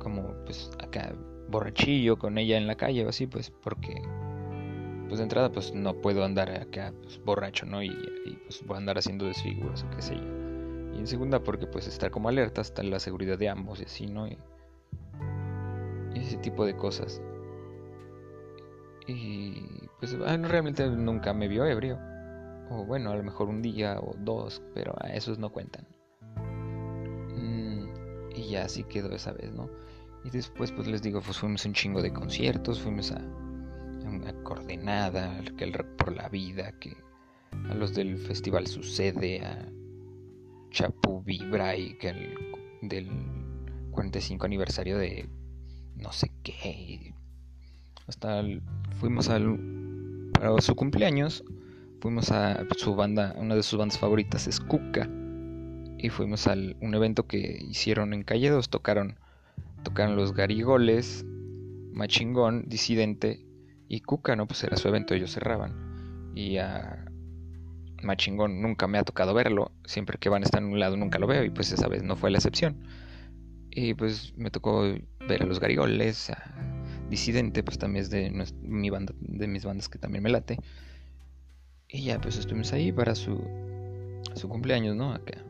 como 0.00 0.34
pues 0.44 0.70
acá 0.82 1.14
borrachillo 1.48 2.18
con 2.18 2.36
ella 2.38 2.56
en 2.56 2.66
la 2.66 2.76
calle 2.76 3.04
o 3.06 3.08
así 3.08 3.26
pues 3.26 3.50
porque 3.62 4.02
pues 5.08 5.18
de 5.18 5.24
entrada 5.24 5.50
pues 5.50 5.74
no 5.74 5.94
puedo 5.94 6.24
andar 6.24 6.50
acá 6.50 6.92
pues, 7.02 7.22
borracho, 7.24 7.66
¿no? 7.66 7.82
Y, 7.82 7.90
pues 8.44 8.62
voy 8.66 8.76
a 8.76 8.78
andar 8.78 8.98
haciendo 8.98 9.26
desfiguras 9.26 9.82
o 9.82 9.90
qué 9.90 10.02
sé 10.02 10.14
yo. 10.16 10.37
Y 10.98 11.02
en 11.02 11.06
segunda 11.06 11.44
porque 11.44 11.68
pues 11.68 11.86
estar 11.86 12.10
como 12.10 12.28
alerta 12.28 12.60
hasta 12.60 12.82
la 12.82 12.98
seguridad 12.98 13.38
de 13.38 13.48
ambos 13.48 13.80
y 13.80 13.84
así, 13.84 14.06
¿no? 14.08 14.26
Y, 14.26 14.36
ese 16.16 16.38
tipo 16.38 16.66
de 16.66 16.74
cosas. 16.74 17.22
Y 19.06 19.86
pues 20.00 20.16
ah, 20.26 20.36
realmente 20.36 20.88
nunca 20.90 21.32
me 21.32 21.46
vio 21.46 21.64
ebrio. 21.64 22.00
O 22.70 22.84
bueno, 22.84 23.10
a 23.12 23.16
lo 23.16 23.22
mejor 23.22 23.48
un 23.48 23.62
día 23.62 24.00
o 24.00 24.16
dos, 24.18 24.60
pero 24.74 24.92
a 25.00 25.10
esos 25.14 25.38
no 25.38 25.52
cuentan. 25.52 25.86
Mm, 27.36 27.86
y 28.34 28.50
ya 28.50 28.64
así 28.64 28.82
quedó 28.82 29.12
esa 29.12 29.32
vez, 29.32 29.52
¿no? 29.52 29.70
Y 30.24 30.30
después 30.30 30.72
pues 30.72 30.88
les 30.88 31.00
digo, 31.00 31.20
pues 31.20 31.38
fuimos 31.38 31.64
un 31.64 31.74
chingo 31.74 32.02
de 32.02 32.12
conciertos, 32.12 32.80
fuimos 32.80 33.12
a 33.12 33.20
una 34.04 34.32
coordenada, 34.42 35.40
que 35.56 35.62
el 35.62 35.72
por 35.96 36.12
la 36.16 36.28
vida, 36.28 36.72
que 36.80 36.96
a 37.70 37.74
los 37.74 37.94
del 37.94 38.18
festival 38.18 38.66
sucede, 38.66 39.40
a 39.46 39.68
Chapu 40.70 41.22
Vibra 41.22 41.76
y 41.76 41.94
que 41.98 42.10
el 42.10 42.34
del 42.82 43.08
45 43.90 44.46
aniversario 44.46 44.98
de 44.98 45.28
no 45.96 46.12
sé 46.12 46.30
qué. 46.42 47.14
Hasta 48.06 48.42
fuimos 49.00 49.28
al 49.28 50.30
para 50.32 50.60
su 50.60 50.74
cumpleaños, 50.76 51.44
fuimos 52.00 52.30
a 52.30 52.64
su 52.76 52.94
banda, 52.94 53.34
una 53.36 53.54
de 53.54 53.62
sus 53.62 53.78
bandas 53.78 53.98
favoritas 53.98 54.46
es 54.46 54.60
Kuka 54.60 55.08
y 55.98 56.08
fuimos 56.10 56.46
a 56.46 56.54
un 56.54 56.94
evento 56.94 57.26
que 57.26 57.58
hicieron 57.68 58.14
en 58.14 58.22
Calle 58.22 58.50
2, 58.50 58.68
tocaron 58.70 59.18
tocaron 59.82 60.16
los 60.16 60.34
Garigoles, 60.34 61.24
Machingón, 61.92 62.64
Disidente 62.68 63.44
y 63.88 64.00
Cuca, 64.00 64.36
¿no? 64.36 64.46
Pues 64.46 64.62
era 64.64 64.76
su 64.76 64.88
evento, 64.88 65.14
ellos 65.14 65.32
cerraban. 65.32 66.32
Y 66.34 66.58
a 66.58 67.07
Machingón 68.02 68.60
nunca 68.60 68.86
me 68.86 68.98
ha 68.98 69.04
tocado 69.04 69.34
verlo. 69.34 69.72
Siempre 69.84 70.18
que 70.18 70.28
van 70.28 70.42
a 70.42 70.46
estar 70.46 70.62
en 70.62 70.68
un 70.68 70.80
lado 70.80 70.96
nunca 70.96 71.18
lo 71.18 71.26
veo. 71.26 71.44
Y 71.44 71.50
pues 71.50 71.72
esa 71.72 71.88
vez 71.88 72.02
no 72.02 72.16
fue 72.16 72.30
la 72.30 72.38
excepción. 72.38 72.76
Y 73.70 73.94
pues 73.94 74.34
me 74.36 74.50
tocó 74.50 74.82
ver 75.28 75.42
a 75.42 75.46
los 75.46 75.60
Garigoles, 75.60 76.30
a 76.30 76.54
Disidente, 77.10 77.62
pues 77.62 77.78
también 77.78 78.02
es 78.02 78.10
de 78.10 78.30
mi 78.62 78.90
banda, 78.90 79.14
de 79.18 79.46
mis 79.46 79.64
bandas 79.64 79.88
que 79.88 79.98
también 79.98 80.22
me 80.22 80.30
late. 80.30 80.58
Y 81.88 82.02
ya 82.02 82.20
pues 82.20 82.36
estuvimos 82.36 82.72
ahí 82.72 82.92
para 82.92 83.14
su, 83.14 83.38
cumpleaños, 84.48 84.94
¿no? 84.94 85.12
Acá. 85.12 85.44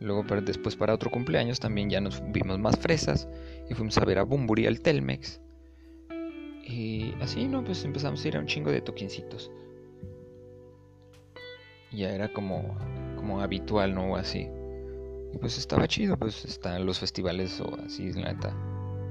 Luego 0.00 0.24
después 0.42 0.76
para 0.76 0.94
otro 0.94 1.10
cumpleaños 1.10 1.58
también 1.60 1.90
ya 1.90 2.00
nos 2.00 2.22
vimos 2.30 2.58
más 2.58 2.78
fresas 2.78 3.28
y 3.68 3.74
fuimos 3.74 3.96
a 3.98 4.04
ver 4.04 4.18
a 4.18 4.22
Bumburi 4.22 4.66
al 4.66 4.80
Telmex. 4.80 5.40
Y 6.64 7.14
así, 7.20 7.46
¿no? 7.46 7.62
Pues 7.64 7.84
empezamos 7.84 8.24
a 8.24 8.28
ir 8.28 8.36
a 8.36 8.40
un 8.40 8.46
chingo 8.46 8.70
de 8.70 8.80
toquincitos. 8.80 9.50
Ya 11.96 12.10
era 12.10 12.30
como, 12.30 12.76
como 13.16 13.40
habitual, 13.40 13.94
¿no? 13.94 14.16
así. 14.16 14.46
Y 15.32 15.38
pues 15.38 15.56
estaba 15.56 15.88
chido, 15.88 16.18
pues 16.18 16.44
están 16.44 16.84
los 16.84 16.98
festivales 16.98 17.58
o 17.60 17.74
así, 17.86 18.12
la 18.12 18.34
neta. 18.34 18.54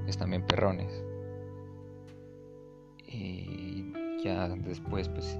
Están 0.06 0.30
bien 0.30 0.46
perrones. 0.46 1.02
Y 3.08 3.92
ya 4.22 4.48
después, 4.48 5.08
pues, 5.08 5.36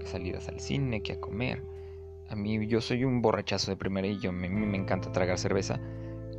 que 0.00 0.06
salidas 0.06 0.48
al 0.48 0.58
cine, 0.58 1.02
que 1.02 1.12
a 1.12 1.20
comer. 1.20 1.62
A 2.30 2.34
mí, 2.34 2.66
yo 2.66 2.80
soy 2.80 3.04
un 3.04 3.20
borrachazo 3.20 3.70
de 3.70 3.76
primera 3.76 4.06
y 4.06 4.18
yo 4.18 4.32
me, 4.32 4.48
me 4.48 4.78
encanta 4.78 5.12
tragar 5.12 5.38
cerveza. 5.38 5.78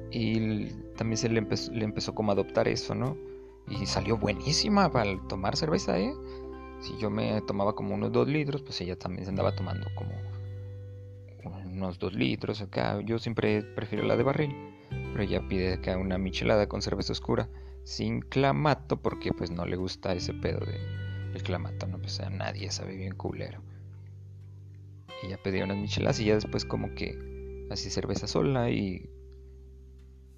Y 0.09 0.69
también 0.95 1.17
se 1.17 1.29
le 1.29 1.37
empezó, 1.37 1.71
le 1.71 1.85
empezó 1.85 2.15
como 2.15 2.31
a 2.31 2.33
adoptar 2.33 2.67
eso, 2.67 2.95
¿no? 2.95 3.15
Y 3.69 3.85
salió 3.85 4.17
buenísima 4.17 4.91
para 4.91 5.19
tomar 5.27 5.55
cerveza, 5.55 5.99
¿eh? 5.99 6.13
Si 6.79 6.97
yo 6.97 7.11
me 7.11 7.41
tomaba 7.41 7.75
como 7.75 7.93
unos 7.93 8.11
dos 8.11 8.27
litros, 8.27 8.63
pues 8.63 8.81
ella 8.81 8.97
también 8.97 9.25
se 9.25 9.29
andaba 9.29 9.55
tomando 9.55 9.87
como 9.95 10.11
unos 11.65 11.99
dos 11.99 12.13
litros 12.13 12.61
acá. 12.61 12.99
Yo 13.01 13.19
siempre 13.19 13.61
prefiero 13.61 14.05
la 14.05 14.15
de 14.15 14.23
barril, 14.23 14.55
pero 14.89 15.23
ella 15.23 15.47
pide 15.47 15.73
acá 15.73 15.97
una 15.97 16.17
michelada 16.17 16.67
con 16.67 16.81
cerveza 16.81 17.13
oscura, 17.13 17.49
sin 17.83 18.21
clamato, 18.21 18.97
porque 18.97 19.31
pues 19.31 19.51
no 19.51 19.65
le 19.65 19.75
gusta 19.75 20.13
ese 20.13 20.33
pedo 20.33 20.59
de 20.59 20.77
el 21.33 21.43
clamato, 21.43 21.87
no 21.87 21.99
pues 21.99 22.19
a 22.19 22.29
nadie 22.29 22.71
sabe 22.71 22.95
bien 22.95 23.15
culero. 23.15 23.61
Y 25.23 25.29
ya 25.29 25.37
pedía 25.37 25.63
unas 25.63 25.77
micheladas 25.77 26.19
y 26.19 26.25
ya 26.25 26.35
después 26.35 26.65
como 26.65 26.93
que 26.95 27.67
así 27.69 27.89
cerveza 27.89 28.27
sola 28.27 28.69
y 28.69 29.09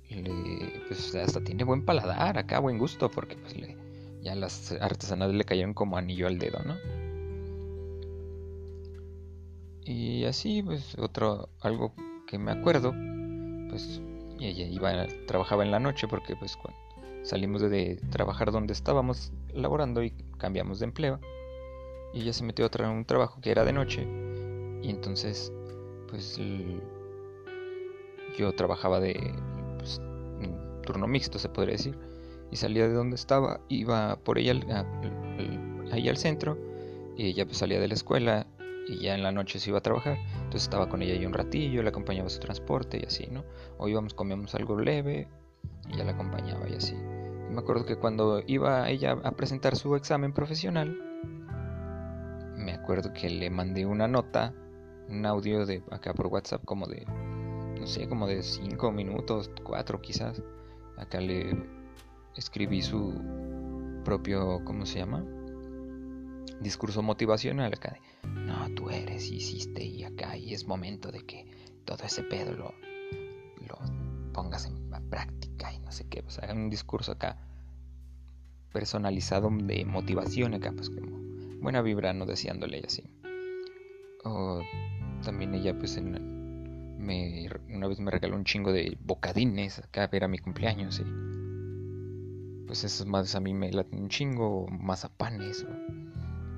le, 0.10 0.82
pues 0.88 1.14
hasta 1.16 1.42
tiene 1.42 1.64
buen 1.64 1.86
paladar 1.86 2.38
acá, 2.38 2.60
buen 2.60 2.78
gusto, 2.78 3.12
porque 3.12 3.36
pues 3.36 3.56
le, 3.58 3.78
ya 4.22 4.36
las 4.36 4.72
artesanales 4.74 5.36
le 5.36 5.46
cayeron 5.46 5.74
como 5.74 5.98
anillo 5.98 6.28
al 6.28 6.40
dedo, 6.40 6.60
¿no? 6.64 6.76
Y 9.90 10.24
así, 10.26 10.62
pues 10.62 10.96
otro, 11.00 11.50
algo 11.62 11.94
que 12.28 12.38
me 12.38 12.52
acuerdo, 12.52 12.94
pues 13.70 14.00
ella 14.40 14.68
iba, 14.68 15.08
trabajaba 15.26 15.66
en 15.66 15.72
la 15.72 15.80
noche 15.80 16.08
porque 16.08 16.36
pues 16.36 16.56
cuando 16.56 16.80
salimos 17.24 17.60
de, 17.62 18.00
trabajar 18.12 18.52
donde 18.52 18.72
estábamos 18.72 19.34
laborando 19.52 20.04
y 20.04 20.12
cambiamos 20.38 20.78
de 20.78 20.86
empleo, 20.86 21.20
y 22.14 22.22
ella 22.22 22.34
se 22.34 22.44
metió 22.44 22.70
a 22.72 22.90
un 22.90 23.04
trabajo 23.04 23.42
que 23.42 23.50
era 23.50 23.66
de 23.66 23.74
noche, 23.74 24.08
y 24.84 24.92
entonces 24.92 25.52
pues 26.08 26.40
yo 28.38 28.54
trabajaba 28.54 29.00
de 29.00 29.34
pues, 29.80 30.00
turno 30.86 31.08
mixto, 31.08 31.40
se 31.40 31.50
podría 31.50 31.78
decir. 31.78 31.98
Y 32.52 32.58
salía 32.58 32.88
de 32.88 32.94
donde 32.94 33.16
estaba, 33.16 33.60
iba 33.70 34.18
por 34.18 34.38
ella 34.38 34.54
ahí 35.92 36.10
al 36.10 36.18
centro. 36.18 36.58
Y 37.18 37.28
ella 37.28 37.46
pues 37.46 37.58
salía 37.58 37.80
de 37.80 37.88
la 37.88 37.94
escuela 37.94 38.48
y 38.90 38.98
ya 38.98 39.14
en 39.14 39.24
la 39.24 39.32
noche 39.32 39.60
se 39.60 39.70
iba 39.70 39.80
a 39.80 39.82
trabajar. 39.82 40.18
Entonces 40.36 40.64
estaba 40.64 40.90
con 40.90 41.02
ella 41.02 41.14
ahí 41.14 41.26
un 41.26 41.34
ratillo, 41.34 41.84
le 41.84 41.90
acompañaba 41.90 42.30
su 42.30 42.40
transporte 42.40 43.00
y 43.02 43.06
así, 43.06 43.28
¿no? 43.28 43.46
O 43.78 43.88
íbamos, 43.88 44.14
comíamos 44.14 44.56
algo 44.56 44.80
leve 44.80 45.28
y 45.88 45.98
ya 45.98 46.04
la 46.04 46.12
acompañaba 46.12 46.68
y 46.68 46.74
así. 46.74 46.96
me 46.96 47.60
acuerdo 47.60 47.86
que 47.86 47.96
cuando 47.96 48.42
iba 48.48 48.90
ella 48.90 49.18
a 49.24 49.32
presentar 49.32 49.76
su 49.76 49.96
examen 49.96 50.34
profesional, 50.34 50.98
me 52.58 52.74
acuerdo 52.74 53.14
que 53.14 53.30
le 53.30 53.50
mandé 53.50 53.86
una 53.86 54.08
nota, 54.08 54.54
un 55.08 55.26
audio 55.26 55.66
de 55.66 55.84
acá 55.92 56.14
por 56.14 56.28
WhatsApp 56.28 56.64
como 56.66 56.88
de, 56.88 57.06
no 57.80 57.88
sé, 57.88 58.08
como 58.08 58.28
de 58.28 58.44
5 58.44 58.92
minutos, 58.92 59.52
4 59.64 60.02
quizás. 60.02 60.44
Acá 60.98 61.22
le 61.22 61.56
escribí 62.36 62.82
su 62.82 63.14
propio, 64.04 64.64
¿cómo 64.66 64.86
se 64.86 65.00
llama? 65.00 65.24
Discurso 66.62 67.02
motivacional 67.02 67.74
acá. 67.74 67.98
no, 68.24 68.70
tú 68.76 68.90
eres, 68.90 69.32
hiciste 69.32 69.84
y 69.84 70.04
acá 70.04 70.36
y 70.38 70.54
es 70.54 70.68
momento 70.68 71.12
de 71.12 71.26
que 71.26 71.46
todo 71.86 72.04
ese 72.04 72.24
pedo 72.24 72.54
lo, 72.54 72.74
lo 73.68 73.80
pongas 74.34 74.66
en 74.66 74.90
práctica 75.10 75.74
y 75.74 75.80
no 75.80 75.92
sé 75.92 76.06
qué. 76.08 76.22
O 76.26 76.30
sea, 76.30 76.54
un 76.54 76.70
discurso 76.70 77.14
acá 77.14 77.38
personalizado 78.72 79.50
de 79.52 79.86
motivación 79.86 80.54
acá, 80.54 80.72
pues 80.72 80.90
como 80.90 81.18
buena 81.62 81.82
vibra, 81.82 82.14
no 82.14 82.26
deseándole 82.26 82.82
así. 82.86 83.04
O 84.24 84.62
también 85.24 85.54
ella 85.54 85.78
pues 85.78 86.00
me, 86.02 87.50
una 87.70 87.88
vez 87.88 88.00
me 88.00 88.12
regaló 88.12 88.36
un 88.36 88.44
chingo 88.44 88.72
de 88.72 88.98
bocadines 89.02 89.80
acá 89.80 90.10
era 90.12 90.28
mi 90.28 90.38
cumpleaños 90.38 91.00
y 91.00 91.04
pues 92.68 92.84
esas 92.84 93.08
madres 93.08 93.34
a 93.36 93.40
mí 93.40 93.54
me 93.54 93.72
laten 93.72 94.04
un 94.04 94.10
chingo, 94.10 94.68
mazapanes, 94.68 95.64
o, 95.64 95.70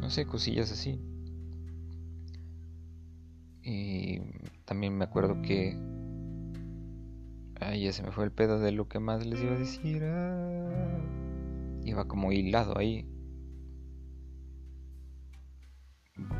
no 0.02 0.10
sé, 0.10 0.26
cosillas 0.26 0.72
así. 0.72 1.00
Y 3.64 4.20
también 4.66 4.98
me 4.98 5.06
acuerdo 5.06 5.42
que 5.42 5.78
Ay, 7.64 7.84
ya 7.84 7.94
se 7.94 8.02
me 8.02 8.12
fue 8.12 8.24
el 8.24 8.32
pedo 8.32 8.60
de 8.60 8.72
lo 8.72 8.90
que 8.90 9.00
más 9.00 9.24
les 9.26 9.40
iba 9.40 9.54
a 9.54 9.60
decir. 9.60 10.04
Ah. 10.04 11.00
Iba 11.84 12.08
como 12.08 12.32
hilado 12.32 12.76
ahí. 12.76 13.06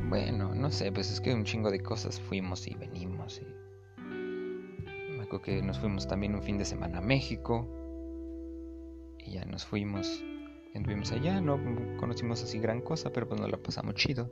Bueno, 0.10 0.56
no 0.56 0.72
sé, 0.72 0.92
pues 0.92 1.12
es 1.12 1.22
que 1.22 1.32
un 1.32 1.44
chingo 1.44 1.70
de 1.70 1.80
cosas 1.80 2.20
fuimos 2.20 2.68
y 2.68 2.74
venimos. 2.74 3.40
Y... 3.40 4.02
Me 5.12 5.22
acuerdo 5.22 5.44
que 5.44 5.62
nos 5.62 5.80
fuimos 5.80 6.08
también 6.08 6.34
un 6.34 6.42
fin 6.42 6.58
de 6.58 6.66
semana 6.66 6.98
a 6.98 7.02
México. 7.02 7.68
Y 9.20 9.34
ya 9.34 9.46
nos 9.46 9.64
fuimos. 9.64 10.24
Estuvimos 10.74 11.12
allá, 11.12 11.42
no 11.42 11.60
conocimos 11.98 12.44
así 12.44 12.60
gran 12.60 12.82
cosa, 12.82 13.12
pero 13.12 13.28
pues 13.28 13.40
nos 13.40 13.52
la 13.52 13.58
pasamos 13.58 13.96
chido. 13.96 14.30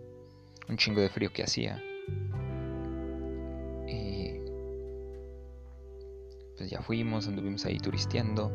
Un 0.67 0.77
chingo 0.77 1.01
de 1.01 1.09
frío 1.09 1.31
que 1.31 1.43
hacía. 1.43 1.81
pues 6.59 6.69
ya 6.69 6.81
fuimos, 6.81 7.25
anduvimos 7.25 7.65
ahí 7.65 7.77
turisteando 7.77 8.51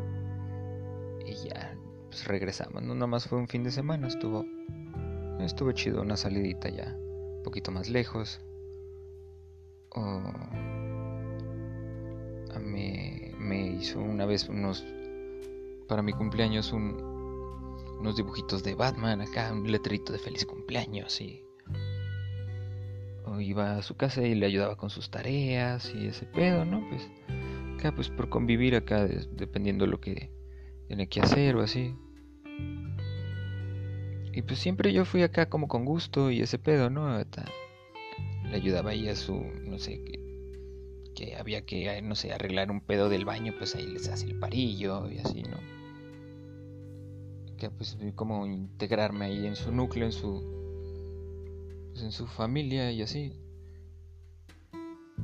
y 1.26 1.32
ya 1.48 1.74
pues 2.10 2.26
regresamos. 2.26 2.82
No 2.82 2.94
nomás 2.94 3.26
fue 3.26 3.38
un 3.38 3.48
fin 3.48 3.64
de 3.64 3.70
semana, 3.70 4.08
estuvo 4.08 4.44
estuvo 5.40 5.72
chido 5.72 6.02
una 6.02 6.16
salidita 6.16 6.68
ya 6.68 6.94
un 6.98 7.42
poquito 7.42 7.72
más 7.72 7.88
lejos. 7.88 8.42
O 9.88 10.20
me, 12.60 13.32
me 13.38 13.68
hizo 13.68 14.00
una 14.00 14.26
vez 14.26 14.50
unos 14.50 14.84
para 15.88 16.02
mi 16.02 16.12
cumpleaños 16.12 16.72
un, 16.72 17.13
unos 17.98 18.16
dibujitos 18.16 18.62
de 18.62 18.74
Batman 18.74 19.20
acá, 19.20 19.52
un 19.52 19.70
letrerito 19.70 20.12
de 20.12 20.18
feliz 20.18 20.44
cumpleaños 20.44 21.20
y 21.20 21.44
o 23.26 23.40
iba 23.40 23.76
a 23.76 23.82
su 23.82 23.96
casa 23.96 24.22
y 24.22 24.34
le 24.34 24.46
ayudaba 24.46 24.76
con 24.76 24.90
sus 24.90 25.10
tareas 25.10 25.92
y 25.94 26.08
ese 26.08 26.26
pedo, 26.26 26.64
¿no? 26.64 26.86
Pues 26.90 27.08
pues 27.92 28.08
por 28.08 28.28
convivir 28.28 28.76
acá, 28.76 29.06
dependiendo 29.06 29.84
de 29.84 29.90
lo 29.90 30.00
que 30.00 30.30
tiene 30.86 31.08
que 31.08 31.20
hacer 31.20 31.56
o 31.56 31.62
así. 31.62 31.94
Y 34.32 34.42
pues 34.42 34.58
siempre 34.58 34.92
yo 34.92 35.04
fui 35.04 35.22
acá 35.22 35.48
como 35.48 35.68
con 35.68 35.84
gusto 35.84 36.30
y 36.30 36.40
ese 36.40 36.58
pedo, 36.58 36.90
¿no? 36.90 37.18
le 37.18 38.56
ayudaba 38.56 38.90
ahí 38.90 39.08
a 39.08 39.16
su, 39.16 39.34
no 39.64 39.78
sé, 39.78 40.02
que, 40.04 40.20
que 41.14 41.36
había 41.36 41.64
que, 41.64 42.02
no 42.02 42.14
sé, 42.14 42.32
arreglar 42.32 42.70
un 42.70 42.80
pedo 42.80 43.08
del 43.08 43.24
baño, 43.24 43.54
pues 43.56 43.74
ahí 43.74 43.86
les 43.86 44.08
hace 44.08 44.26
el 44.26 44.38
parillo 44.38 45.10
y 45.10 45.18
así, 45.18 45.42
¿no? 45.42 45.83
Pues 47.70 47.96
como 48.14 48.46
integrarme 48.46 49.26
ahí 49.26 49.46
en 49.46 49.56
su 49.56 49.72
núcleo, 49.72 50.06
en 50.06 50.12
su, 50.12 50.42
pues 51.92 52.02
en 52.04 52.12
su 52.12 52.26
familia 52.26 52.90
y 52.90 53.02
así. 53.02 53.38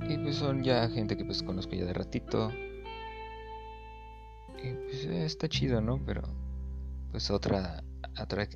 Y 0.09 0.18
pues 0.18 0.37
son 0.37 0.62
ya 0.62 0.88
gente 0.88 1.16
que 1.16 1.24
pues 1.24 1.42
conozco 1.42 1.74
ya 1.74 1.85
de 1.85 1.92
ratito. 1.92 2.50
Y 4.62 4.72
pues 4.72 5.05
está 5.05 5.48
chido, 5.48 5.81
¿no? 5.81 6.00
Pero 6.05 6.22
pues 7.11 7.31
otra, 7.31 7.83
otra 8.20 8.48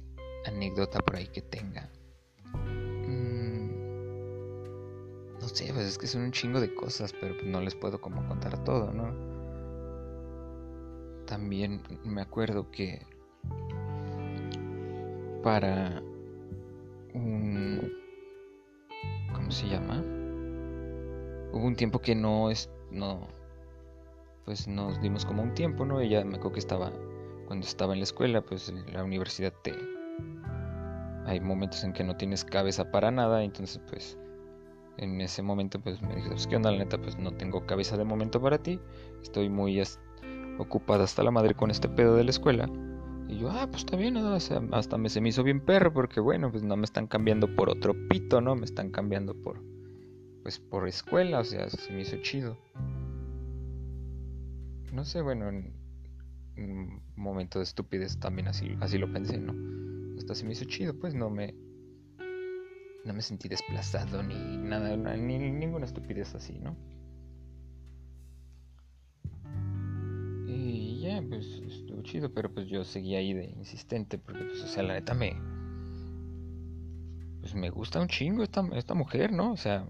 anécdota 0.47 1.01
por 1.01 1.17
ahí 1.17 1.27
que 1.29 1.43
tenga. 1.43 1.91
Mm, 2.55 3.71
no 5.41 5.49
sé, 5.49 5.73
pues 5.73 5.87
es 5.87 5.99
que 5.99 6.07
son 6.07 6.23
un 6.23 6.33
chingo 6.33 6.61
de 6.61 6.75
cosas, 6.75 7.13
pero 7.21 7.35
pues 7.35 7.47
no 7.47 7.61
les 7.61 7.75
puedo 7.75 8.01
como 8.01 8.27
contar 8.29 8.63
todo, 8.65 8.93
¿no? 8.93 9.35
También 11.27 11.83
me 12.05 12.21
acuerdo 12.21 12.71
que 12.71 13.07
para 15.43 16.03
un... 17.15 17.93
¿Cómo 19.35 19.51
se 19.51 19.69
llama? 19.69 20.03
hubo 21.55 21.67
un 21.67 21.77
tiempo 21.77 22.01
que 22.01 22.15
no 22.17 22.51
es 22.51 22.69
no 22.91 23.29
pues 24.45 24.67
nos 24.67 25.01
dimos 25.01 25.25
como 25.25 25.43
un 25.43 25.55
tiempo 25.55 25.85
no 25.85 26.01
ella 26.01 26.25
me 26.25 26.37
acuerdo 26.37 26.53
que 26.53 26.59
estaba 26.59 26.93
cuando 27.47 27.65
estaba 27.65 27.93
en 27.93 28.01
la 28.01 28.05
escuela 28.05 28.43
pues 28.43 28.69
en 28.69 28.93
la 28.93 29.05
universidad 29.05 29.53
te 29.63 29.73
hay 31.27 31.41
momentos 31.41 31.85
en 31.85 31.93
que 31.93 32.03
no 32.03 32.17
tienes 32.17 32.45
cabeza 32.45 32.91
para 32.91 33.11
nada 33.13 33.45
entonces 33.45 33.81
pues 33.89 34.19
en 34.97 35.21
ese 35.21 35.43
momento 35.43 35.81
pues 35.81 36.03
me 36.03 36.17
dije 36.17 36.31
pues 36.31 36.47
qué 36.49 36.57
onda 36.57 36.73
la 36.73 36.79
neta 36.79 37.01
pues 37.01 37.17
no 37.19 37.33
tengo 37.33 37.65
cabeza 37.67 37.97
de 37.97 38.05
momento 38.05 38.43
para 38.43 38.59
ti 38.59 38.81
estoy 39.23 39.49
muy 39.49 39.81
ocupada 40.59 41.05
hasta 41.05 41.23
la 41.23 41.31
madre 41.31 41.55
con 41.55 41.71
este 41.71 41.89
pedo 41.89 42.17
de 42.17 42.25
la 42.25 42.31
escuela 42.31 42.69
y 43.35 43.41
yo 43.41 43.51
ah 43.51 43.67
pues 43.67 43.85
está 43.85 43.97
bien 43.97 44.17
hasta 44.17 44.99
me 44.99 45.09
se 45.09 45.21
me 45.21 45.29
hizo 45.31 45.43
bien 45.43 45.61
perro 45.61 45.93
porque 45.93 46.21
bueno 46.21 46.51
pues 46.51 46.63
no 46.63 46.77
me 46.77 46.85
están 46.85 47.07
cambiando 47.07 47.55
por 47.57 47.69
otro 47.69 47.95
pito 48.09 48.41
no 48.41 48.55
me 48.55 48.65
están 48.65 48.91
cambiando 48.91 49.35
por 49.35 49.75
pues 50.45 50.61
por 50.61 50.87
escuela, 50.87 51.41
o 51.41 51.45
sea, 51.45 51.71
se 51.71 51.91
me 51.91 52.03
hizo 52.03 52.19
chido. 52.19 52.59
No 54.93 55.05
sé, 55.07 55.23
bueno, 55.23 55.49
en 55.49 55.73
un 56.57 57.03
momento 57.17 57.59
de 57.59 57.65
estupidez 57.65 58.21
también 58.21 58.49
así, 58.49 58.77
así 58.81 58.99
lo 58.99 59.11
pensé, 59.11 59.39
¿no? 59.39 59.55
Hasta 60.19 60.35
se 60.35 60.45
me 60.45 60.53
hizo 60.53 60.67
chido, 60.67 60.97
pues 60.97 61.15
no 61.15 61.31
me 61.31 61.55
no 63.07 63.13
me 63.15 63.23
sentí 63.23 63.49
desplazado 63.49 64.23
ni 64.23 64.59
nada, 64.59 64.97
ni 65.17 65.39
ninguna 65.39 65.87
estupidez 65.87 66.35
así, 66.35 66.59
¿no? 66.59 66.77
Ya, 71.05 71.23
pues 71.23 71.47
estuvo 71.67 72.03
chido, 72.03 72.33
pero 72.33 72.53
pues 72.53 72.67
yo 72.67 72.83
seguía 72.85 73.19
ahí 73.19 73.35
de 73.35 73.45
insistente 73.45 74.19
porque 74.19 74.45
pues 74.45 74.63
o 74.63 74.67
sea, 74.67 74.83
la 74.83 74.95
neta 74.95 75.15
me 75.15 75.37
pues 77.41 77.55
me 77.55 77.69
gusta 77.69 78.01
un 78.01 78.09
chingo 78.09 78.43
esta, 78.43 78.67
esta 78.73 78.95
mujer, 78.95 79.31
¿no? 79.31 79.53
O 79.53 79.57
sea, 79.59 79.87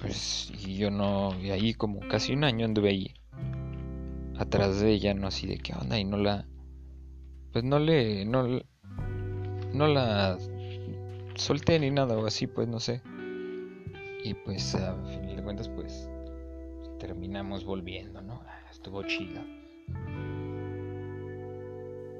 pues 0.00 0.52
y 0.66 0.76
yo 0.76 0.90
no, 0.90 1.38
y 1.40 1.50
ahí 1.50 1.74
como 1.74 2.00
casi 2.00 2.32
un 2.32 2.42
año 2.42 2.66
anduve 2.66 2.88
ahí, 2.88 3.14
atrás 4.36 4.80
de 4.80 4.90
ella, 4.90 5.14
no 5.14 5.28
así 5.28 5.46
de 5.46 5.58
qué 5.58 5.74
onda, 5.74 5.96
y 5.98 6.04
no 6.04 6.16
la, 6.16 6.44
pues 7.52 7.64
no 7.64 7.78
le, 7.78 8.24
no, 8.24 8.60
no 9.72 9.86
la 9.86 10.36
solté 11.36 11.78
ni 11.78 11.92
nada 11.92 12.18
o 12.18 12.26
así, 12.26 12.48
pues 12.48 12.66
no 12.66 12.80
sé. 12.80 13.00
Y 14.24 14.34
pues 14.34 14.74
a 14.74 14.96
fin 15.04 15.36
de 15.36 15.42
cuentas, 15.42 15.68
pues 15.68 16.10
terminamos 16.98 17.64
volviendo, 17.64 18.20
¿no? 18.20 18.42
Estuvo 18.70 19.02
chido. 19.04 19.40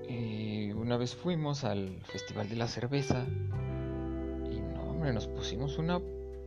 Y 0.08 0.72
una 0.72 0.96
vez 0.96 1.14
fuimos 1.14 1.64
al 1.64 2.00
Festival 2.04 2.48
de 2.48 2.56
la 2.56 2.66
Cerveza 2.66 3.26
y 4.50 4.60
no, 4.60 4.90
hombre, 4.90 5.12
nos 5.12 5.26
pusimos 5.26 5.78
una 5.78 6.00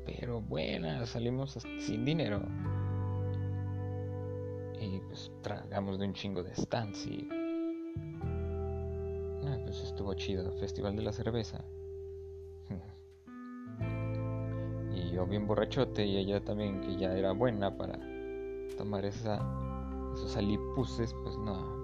pero 0.05 0.41
buena, 0.41 1.05
salimos 1.05 1.59
sin 1.79 2.05
dinero. 2.05 2.41
Y 4.79 4.99
pues 5.01 5.31
tragamos 5.41 5.99
de 5.99 6.07
un 6.07 6.13
chingo 6.13 6.41
de 6.43 6.55
stands 6.55 7.05
y... 7.05 7.27
Ah, 9.43 9.57
pues 9.63 9.83
estuvo 9.83 10.13
chido, 10.15 10.51
Festival 10.53 10.95
de 10.95 11.03
la 11.03 11.11
Cerveza. 11.11 11.63
y 14.95 15.11
yo 15.11 15.27
bien 15.27 15.45
borrachote 15.45 16.05
y 16.05 16.17
ella 16.17 16.43
también 16.43 16.81
que 16.81 16.97
ya 16.97 17.15
era 17.15 17.33
buena 17.33 17.77
para 17.77 17.99
tomar 18.81 19.05
esa, 19.05 19.39
esos 20.15 20.35
alipuses, 20.37 21.13
pues 21.21 21.37
no. 21.37 21.79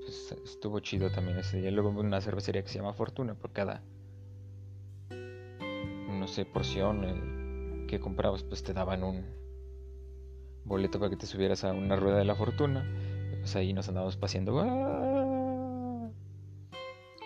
Pues 0.00 0.32
estuvo 0.42 0.80
chido 0.80 1.10
también 1.10 1.36
ese 1.36 1.60
día. 1.60 1.70
Luego 1.70 1.90
una 1.90 2.18
cervecería 2.22 2.62
que 2.62 2.70
se 2.70 2.78
llama 2.78 2.94
Fortuna 2.94 3.34
por 3.34 3.52
cada, 3.52 3.82
no 5.10 6.26
sé, 6.26 6.46
porción 6.46 7.04
eh, 7.04 7.84
que 7.88 8.00
comprabas, 8.00 8.42
pues 8.42 8.62
te 8.62 8.72
daban 8.72 9.04
un 9.04 9.26
boleto 10.64 10.98
para 10.98 11.10
que 11.10 11.16
te 11.16 11.26
subieras 11.26 11.62
a 11.64 11.74
una 11.74 11.96
rueda 11.96 12.16
de 12.16 12.24
la 12.24 12.34
fortuna. 12.34 12.82
pues 13.38 13.54
ahí 13.56 13.74
nos 13.74 13.86
andábamos 13.86 14.16
paseando. 14.16 14.64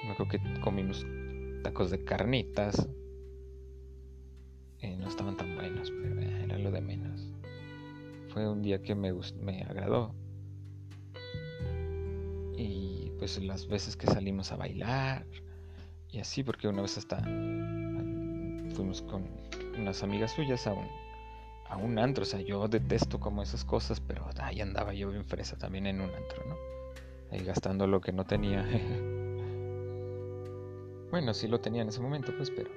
Me 0.02 0.10
acuerdo 0.10 0.28
que 0.28 0.60
comimos 0.60 1.06
tacos 1.62 1.92
de 1.92 2.02
carnitas. 2.02 2.88
no 4.82 5.06
estaban 5.08 5.36
tan 5.36 5.43
Fue 8.35 8.49
un 8.49 8.62
día 8.62 8.83
que 8.83 8.97
me, 8.97 9.12
me 9.40 9.62
agradó. 9.62 10.12
Y 12.57 13.12
pues 13.20 13.40
las 13.40 13.68
veces 13.68 13.97
que 13.97 14.09
salimos 14.09 14.51
a 14.51 14.57
bailar 14.57 15.25
y 16.11 16.18
así, 16.18 16.42
porque 16.42 16.66
una 16.66 16.83
vez 16.83 16.99
hasta 16.99 17.23
fuimos 18.75 19.03
con 19.03 19.25
unas 19.79 20.03
amigas 20.03 20.33
suyas 20.33 20.66
a 20.66 20.73
un, 20.73 20.88
a 21.68 21.77
un 21.77 21.97
antro. 21.97 22.23
O 22.23 22.27
sea, 22.27 22.40
yo 22.40 22.66
detesto 22.66 23.20
como 23.20 23.40
esas 23.40 23.64
cosas, 23.64 24.01
pero 24.01 24.29
ahí 24.40 24.61
andaba 24.61 24.92
yo 24.94 25.11
bien 25.11 25.25
fresa 25.25 25.57
también 25.57 25.87
en 25.87 26.01
un 26.01 26.11
antro, 26.11 26.44
¿no? 26.49 26.57
Ahí 27.31 27.44
gastando 27.44 27.87
lo 27.87 28.01
que 28.01 28.12
no 28.12 28.25
tenía. 28.25 28.66
Bueno, 31.11 31.33
sí 31.33 31.47
lo 31.47 31.61
tenía 31.61 31.83
en 31.83 31.88
ese 31.88 32.01
momento, 32.01 32.33
pues, 32.37 32.51
pero 32.51 32.68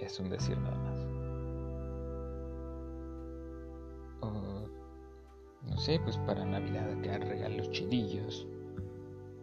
es 0.00 0.18
un 0.18 0.30
decir 0.30 0.56
nada 0.56 0.76
más. 0.76 1.09
Sé, 5.80 5.98
pues 6.00 6.16
para 6.18 6.44
Navidad 6.44 7.00
que 7.00 7.18
regalos 7.18 7.70
chidillos. 7.70 8.46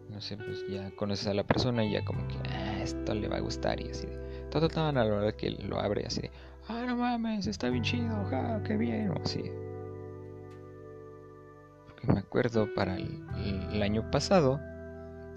No 0.08 0.20
sé, 0.20 0.36
pues 0.36 0.64
ya 0.68 0.90
conoces 0.92 1.26
a 1.26 1.34
la 1.34 1.44
persona 1.44 1.84
y 1.84 1.92
ya 1.92 2.04
como 2.04 2.26
que, 2.28 2.36
ah, 2.50 2.80
esto 2.82 3.14
le 3.14 3.28
va 3.28 3.36
a 3.36 3.40
gustar 3.40 3.80
y 3.80 3.90
así 3.90 4.06
de. 4.06 4.16
Todo 4.50 4.68
tan 4.68 4.96
a 4.96 5.04
la 5.04 5.14
hora 5.14 5.32
que 5.32 5.50
lo 5.50 5.78
abre 5.78 6.06
así 6.06 6.22
de, 6.22 6.30
ah, 6.68 6.84
no 6.86 6.96
mames, 6.96 7.46
está 7.46 7.68
bien 7.68 7.82
chido, 7.82 8.24
ja, 8.30 8.62
qué 8.62 8.76
bien, 8.76 9.10
o 9.10 9.20
así. 9.22 9.42
Me 12.04 12.20
acuerdo 12.20 12.72
para 12.74 12.96
el, 12.96 13.22
el 13.72 13.82
año 13.82 14.10
pasado, 14.10 14.58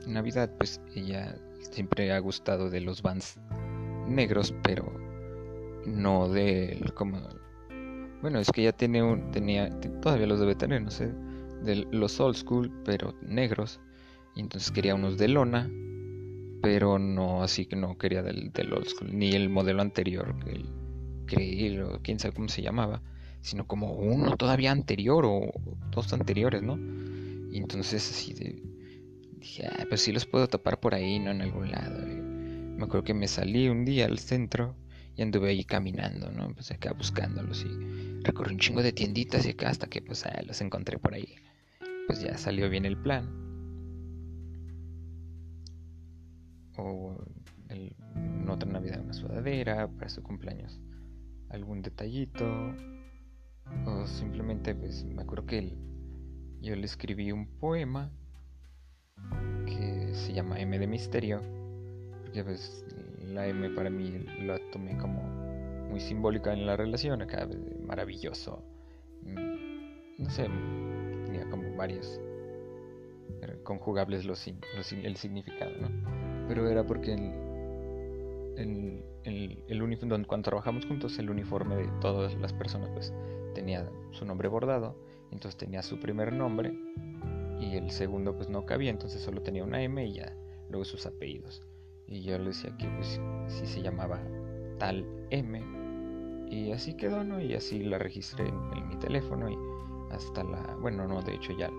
Navidad, 0.07 0.51
pues 0.57 0.79
ella 0.95 1.35
siempre 1.59 2.13
ha 2.13 2.19
gustado 2.19 2.69
de 2.69 2.79
los 2.79 3.01
bands 3.01 3.39
negros, 4.07 4.53
pero 4.63 4.91
no 5.85 6.29
de 6.29 6.91
como 6.95 7.19
bueno, 8.21 8.39
es 8.39 8.51
que 8.51 8.63
ya 8.63 8.71
tiene 8.71 9.01
un 9.01 9.31
tenía 9.31 9.69
todavía 10.01 10.27
los 10.27 10.39
debe 10.39 10.55
tener, 10.55 10.81
no 10.81 10.91
sé, 10.91 11.11
de 11.63 11.87
los 11.91 12.19
old 12.19 12.35
school, 12.35 12.71
pero 12.85 13.15
negros. 13.21 13.79
Y 14.35 14.41
entonces 14.41 14.71
quería 14.71 14.95
unos 14.95 15.17
de 15.17 15.27
lona, 15.27 15.69
pero 16.61 16.99
no 16.99 17.43
así 17.43 17.65
que 17.65 17.75
no 17.75 17.97
quería 17.97 18.21
del, 18.21 18.51
old 18.73 18.87
school 18.87 19.17
ni 19.17 19.31
el 19.31 19.49
modelo 19.49 19.81
anterior, 19.81 20.35
el 20.47 20.69
creí 21.25 21.79
o 21.79 21.99
quién 22.01 22.19
sabe 22.19 22.33
cómo 22.33 22.49
se 22.49 22.61
llamaba, 22.61 23.01
sino 23.41 23.65
como 23.65 23.93
uno 23.93 24.37
todavía 24.37 24.71
anterior 24.71 25.25
o 25.25 25.51
dos 25.91 26.13
anteriores, 26.13 26.61
¿no? 26.61 26.77
Y 27.51 27.57
entonces 27.57 28.09
así 28.09 28.33
de 28.33 28.61
dije, 29.39 29.65
ah, 29.67 29.85
pues 29.89 30.01
sí 30.01 30.11
los 30.11 30.25
puedo 30.25 30.47
tapar 30.47 30.79
por 30.79 30.93
ahí, 30.93 31.19
no 31.19 31.31
en 31.31 31.41
algún 31.41 31.71
lado. 31.71 32.05
me 32.05 32.83
acuerdo 32.83 33.03
que 33.03 33.13
me 33.13 33.27
salí 33.27 33.67
un 33.67 33.85
día 33.85 34.05
al 34.05 34.19
centro 34.19 34.75
y 35.15 35.21
anduve 35.21 35.49
ahí 35.49 35.63
caminando, 35.63 36.31
¿no? 36.31 36.53
Pues 36.53 36.71
acá 36.71 36.93
buscándolos 36.93 37.65
y 37.65 38.21
recorrí 38.23 38.53
un 38.53 38.59
chingo 38.59 38.81
de 38.81 38.93
tienditas 38.93 39.45
y 39.45 39.49
acá 39.49 39.69
hasta 39.69 39.87
que 39.87 40.01
pues 40.01 40.25
ah, 40.25 40.41
los 40.45 40.61
encontré 40.61 40.97
por 40.97 41.13
ahí. 41.13 41.35
Pues 42.07 42.21
ya 42.21 42.37
salió 42.37 42.69
bien 42.69 42.85
el 42.85 42.97
plan. 42.97 43.29
O 46.77 47.17
en 47.69 48.49
otra 48.49 48.69
Navidad 48.69 49.01
una 49.01 49.13
sudadera 49.13 49.87
para 49.87 50.09
su 50.09 50.23
cumpleaños. 50.23 50.79
Algún 51.49 51.81
detallito. 51.81 52.73
O 53.85 54.05
simplemente 54.07 54.75
pues 54.75 55.05
me 55.05 55.21
acuerdo 55.21 55.45
que 55.45 55.77
yo 56.61 56.75
le 56.75 56.85
escribí 56.85 57.31
un 57.31 57.47
poema 57.47 58.11
que 59.65 60.13
se 60.13 60.33
llama 60.33 60.59
M 60.59 60.77
de 60.77 60.87
Misterio, 60.87 61.41
porque 62.21 62.43
pues 62.43 62.85
la 63.35 63.47
M 63.47 63.69
para 63.71 63.89
mí 63.89 64.25
la 64.41 64.59
tomé 64.71 64.97
como 64.97 65.21
muy 65.89 65.99
simbólica 65.99 66.53
en 66.53 66.65
la 66.65 66.77
relación, 66.77 67.21
acá 67.21 67.47
maravilloso, 67.85 68.63
mm, 69.23 70.23
no 70.23 70.29
sé, 70.29 70.47
tenía 71.25 71.49
como 71.49 71.75
varios 71.75 72.19
conjugables 73.63 74.25
los, 74.25 74.47
el 74.47 75.15
significado, 75.17 75.71
¿no? 75.79 75.89
Pero 76.47 76.67
era 76.69 76.85
porque 76.85 77.13
el, 77.13 79.03
el, 79.23 79.63
el 79.67 79.81
uniforme, 79.81 80.25
cuando 80.25 80.45
trabajamos 80.45 80.85
juntos, 80.85 81.17
el 81.19 81.29
uniforme 81.29 81.75
de 81.75 81.87
todas 81.99 82.35
las 82.35 82.53
personas 82.53 82.89
pues 82.91 83.13
tenía 83.53 83.89
su 84.11 84.25
nombre 84.25 84.47
bordado, 84.47 84.95
entonces 85.31 85.57
tenía 85.57 85.81
su 85.81 85.99
primer 85.99 86.33
nombre 86.33 86.73
y 87.59 87.75
el 87.75 87.91
segundo 87.91 88.35
pues 88.35 88.49
no 88.49 88.65
cabía, 88.65 88.89
entonces 88.89 89.21
solo 89.21 89.41
tenía 89.41 89.63
una 89.63 89.81
M 89.81 90.05
y 90.05 90.13
ya 90.13 90.33
luego 90.69 90.85
sus 90.85 91.05
apellidos. 91.05 91.61
Y 92.11 92.21
yo 92.21 92.37
le 92.37 92.45
decía 92.45 92.75
que 92.77 92.87
pues 92.87 93.19
sí 93.47 93.65
se 93.65 93.81
llamaba 93.81 94.21
tal 94.77 95.05
M 95.31 95.61
y 96.49 96.71
así 96.71 96.95
quedó, 96.95 97.23
¿no? 97.23 97.41
Y 97.41 97.55
así 97.55 97.83
la 97.83 97.97
registré 97.97 98.47
en, 98.47 98.89
mi 98.89 98.97
teléfono 98.97 99.49
y 99.49 99.57
hasta 100.13 100.43
la, 100.43 100.75
bueno, 100.81 101.07
no, 101.07 101.21
de 101.21 101.33
hecho 101.33 101.57
ya 101.57 101.71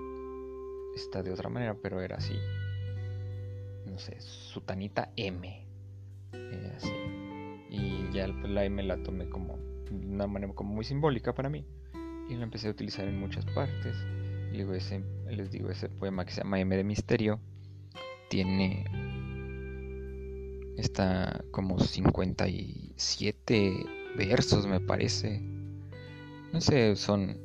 está 0.97 1.23
de 1.23 1.31
otra 1.31 1.51
manera, 1.51 1.77
pero 1.81 2.01
era 2.01 2.17
así, 2.17 2.35
no 3.87 3.99
sé, 3.99 4.19
Sutanita 4.21 5.13
M, 5.17 5.67
eh, 6.33 6.73
así. 6.77 6.93
Y 7.69 8.11
ya 8.13 8.27
pues, 8.27 8.51
la 8.51 8.65
M 8.65 8.83
la 8.83 9.03
tomé 9.03 9.29
como 9.29 9.59
una 9.91 10.27
manera 10.27 10.53
como 10.55 10.73
muy 10.75 10.85
simbólica 10.85 11.35
para 11.35 11.51
mí 11.51 11.67
y 12.29 12.35
la 12.35 12.45
empecé 12.45 12.69
a 12.69 12.71
utilizar 12.71 13.07
en 13.07 13.21
muchas 13.21 13.45
partes 13.47 13.95
ese, 14.75 15.03
les 15.31 15.51
digo, 15.51 15.71
ese 15.71 15.89
poema 15.89 16.25
que 16.25 16.33
se 16.33 16.43
llama 16.43 16.61
M 16.61 16.77
de 16.77 16.85
Misterio 16.85 17.41
tiene. 18.29 18.85
Está 20.77 21.45
como 21.51 21.79
57 21.79 23.87
versos, 24.17 24.67
me 24.67 24.81
parece. 24.81 25.41
No 26.53 26.61
sé, 26.61 26.97
son. 26.97 27.39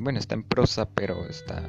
Bueno, 0.00 0.18
está 0.18 0.34
en 0.34 0.44
prosa, 0.44 0.88
pero 0.88 1.26
está. 1.26 1.68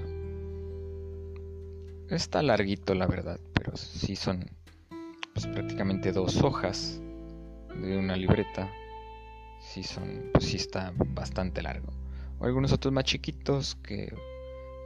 Está 2.09 2.41
larguito, 2.41 2.93
la 2.93 3.07
verdad, 3.07 3.39
pero 3.53 3.75
sí 3.77 4.15
son 4.15 4.51
pues, 5.33 5.47
prácticamente 5.47 6.11
dos 6.11 6.43
hojas 6.43 6.99
de 7.81 7.97
una 7.97 8.17
libreta. 8.17 8.69
Sí, 9.61 9.83
son. 9.83 10.29
Pues 10.33 10.45
sí 10.45 10.57
está 10.57 10.93
bastante 11.13 11.61
largo 11.61 11.93
o 12.41 12.45
algunos 12.45 12.73
otros 12.73 12.93
más 12.93 13.03
chiquitos 13.03 13.75
que 13.83 14.13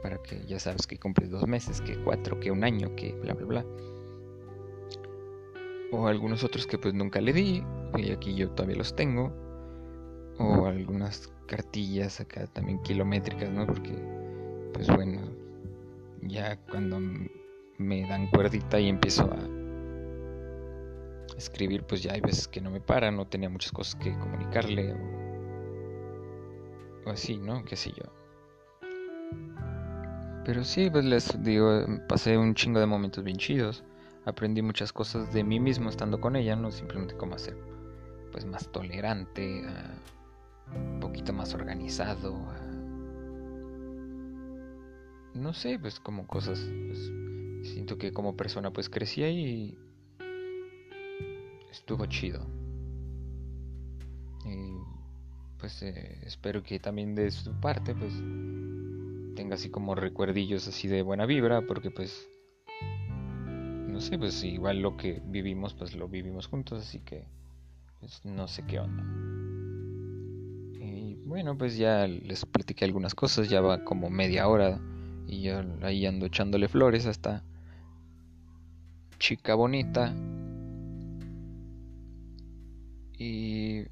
para 0.02 0.18
que 0.18 0.44
ya 0.46 0.60
sabes 0.60 0.86
que 0.86 0.98
cumples 0.98 1.30
dos 1.30 1.48
meses, 1.48 1.80
que 1.80 1.96
cuatro, 1.96 2.38
que 2.38 2.50
un 2.50 2.62
año, 2.62 2.94
que 2.94 3.12
bla 3.12 3.34
bla 3.34 3.46
bla. 3.46 3.66
O 5.92 6.08
algunos 6.08 6.44
otros 6.44 6.66
que 6.66 6.78
pues 6.78 6.94
nunca 6.94 7.20
le 7.20 7.32
di 7.32 7.62
y 7.96 8.10
aquí 8.10 8.34
yo 8.34 8.50
todavía 8.50 8.76
los 8.76 8.94
tengo. 8.94 9.32
O 10.38 10.66
algunas 10.66 11.32
cartillas 11.46 12.20
acá 12.20 12.46
también 12.48 12.82
kilométricas, 12.82 13.50
¿no? 13.50 13.66
Porque 13.66 13.92
pues 14.72 14.88
bueno, 14.88 15.20
ya 16.22 16.56
cuando 16.70 16.98
me 17.78 18.08
dan 18.08 18.28
cuerdita 18.28 18.78
y 18.78 18.88
empiezo 18.88 19.24
a 19.24 19.38
escribir, 21.36 21.84
pues 21.84 22.02
ya 22.02 22.12
hay 22.12 22.20
veces 22.20 22.48
que 22.48 22.60
no 22.60 22.70
me 22.70 22.80
para, 22.80 23.10
no 23.10 23.26
tenía 23.26 23.48
muchas 23.48 23.72
cosas 23.72 23.94
que 23.96 24.12
comunicarle 24.18 24.94
así, 27.06 27.38
¿no? 27.38 27.64
Qué 27.64 27.76
sé 27.76 27.90
yo. 27.90 28.04
Pero 30.44 30.62
sí, 30.64 30.90
pues 30.90 31.04
les 31.04 31.42
digo, 31.42 31.84
pasé 32.08 32.38
un 32.38 32.54
chingo 32.54 32.78
de 32.78 32.86
momentos 32.86 33.24
bien 33.24 33.36
chidos. 33.36 33.82
Aprendí 34.26 34.60
muchas 34.60 34.92
cosas 34.92 35.32
de 35.32 35.44
mí 35.44 35.60
mismo 35.60 35.88
estando 35.88 36.20
con 36.20 36.36
ella, 36.36 36.56
no 36.56 36.70
simplemente 36.70 37.16
cómo 37.16 37.38
ser 37.38 37.56
pues 38.32 38.44
más 38.44 38.70
tolerante, 38.70 39.64
un 40.74 41.00
poquito 41.00 41.32
más 41.32 41.54
organizado, 41.54 42.36
no 45.36 45.52
sé, 45.52 45.78
pues 45.78 46.00
como 46.00 46.26
cosas, 46.26 46.58
pues, 46.86 47.12
siento 47.62 47.98
que 47.98 48.12
como 48.12 48.36
persona 48.36 48.72
pues 48.72 48.88
crecí 48.88 49.22
y 49.22 49.78
estuvo 51.70 52.06
chido. 52.06 52.46
Y 54.44 54.78
pues 55.58 55.82
eh, 55.82 56.20
espero 56.24 56.62
que 56.62 56.78
también 56.78 57.14
de 57.14 57.30
su 57.30 57.52
parte 57.60 57.94
pues 57.94 58.14
tenga 59.34 59.54
así 59.56 59.68
como 59.70 59.94
recuerdillos 59.94 60.66
así 60.68 60.88
de 60.88 61.02
buena 61.02 61.26
vibra 61.26 61.62
porque 61.66 61.90
pues 61.90 62.28
no 63.96 64.02
sé 64.02 64.18
pues 64.18 64.44
igual 64.44 64.80
lo 64.82 64.98
que 64.98 65.22
vivimos 65.24 65.72
pues 65.72 65.94
lo 65.96 66.06
vivimos 66.06 66.48
juntos 66.48 66.82
así 66.82 66.98
que 66.98 67.24
pues 67.98 68.22
no 68.26 68.46
sé 68.46 68.62
qué 68.66 68.78
onda. 68.78 69.02
Y 70.78 71.14
bueno, 71.24 71.56
pues 71.56 71.78
ya 71.78 72.06
les 72.06 72.44
platiqué 72.44 72.84
algunas 72.84 73.14
cosas, 73.14 73.48
ya 73.48 73.62
va 73.62 73.84
como 73.84 74.10
media 74.10 74.48
hora 74.48 74.78
y 75.26 75.40
yo 75.40 75.62
ahí 75.80 76.04
ando 76.04 76.26
echándole 76.26 76.68
flores 76.68 77.06
a 77.06 77.10
esta 77.10 77.42
chica 79.18 79.54
bonita. 79.54 80.14
Y 83.16 83.84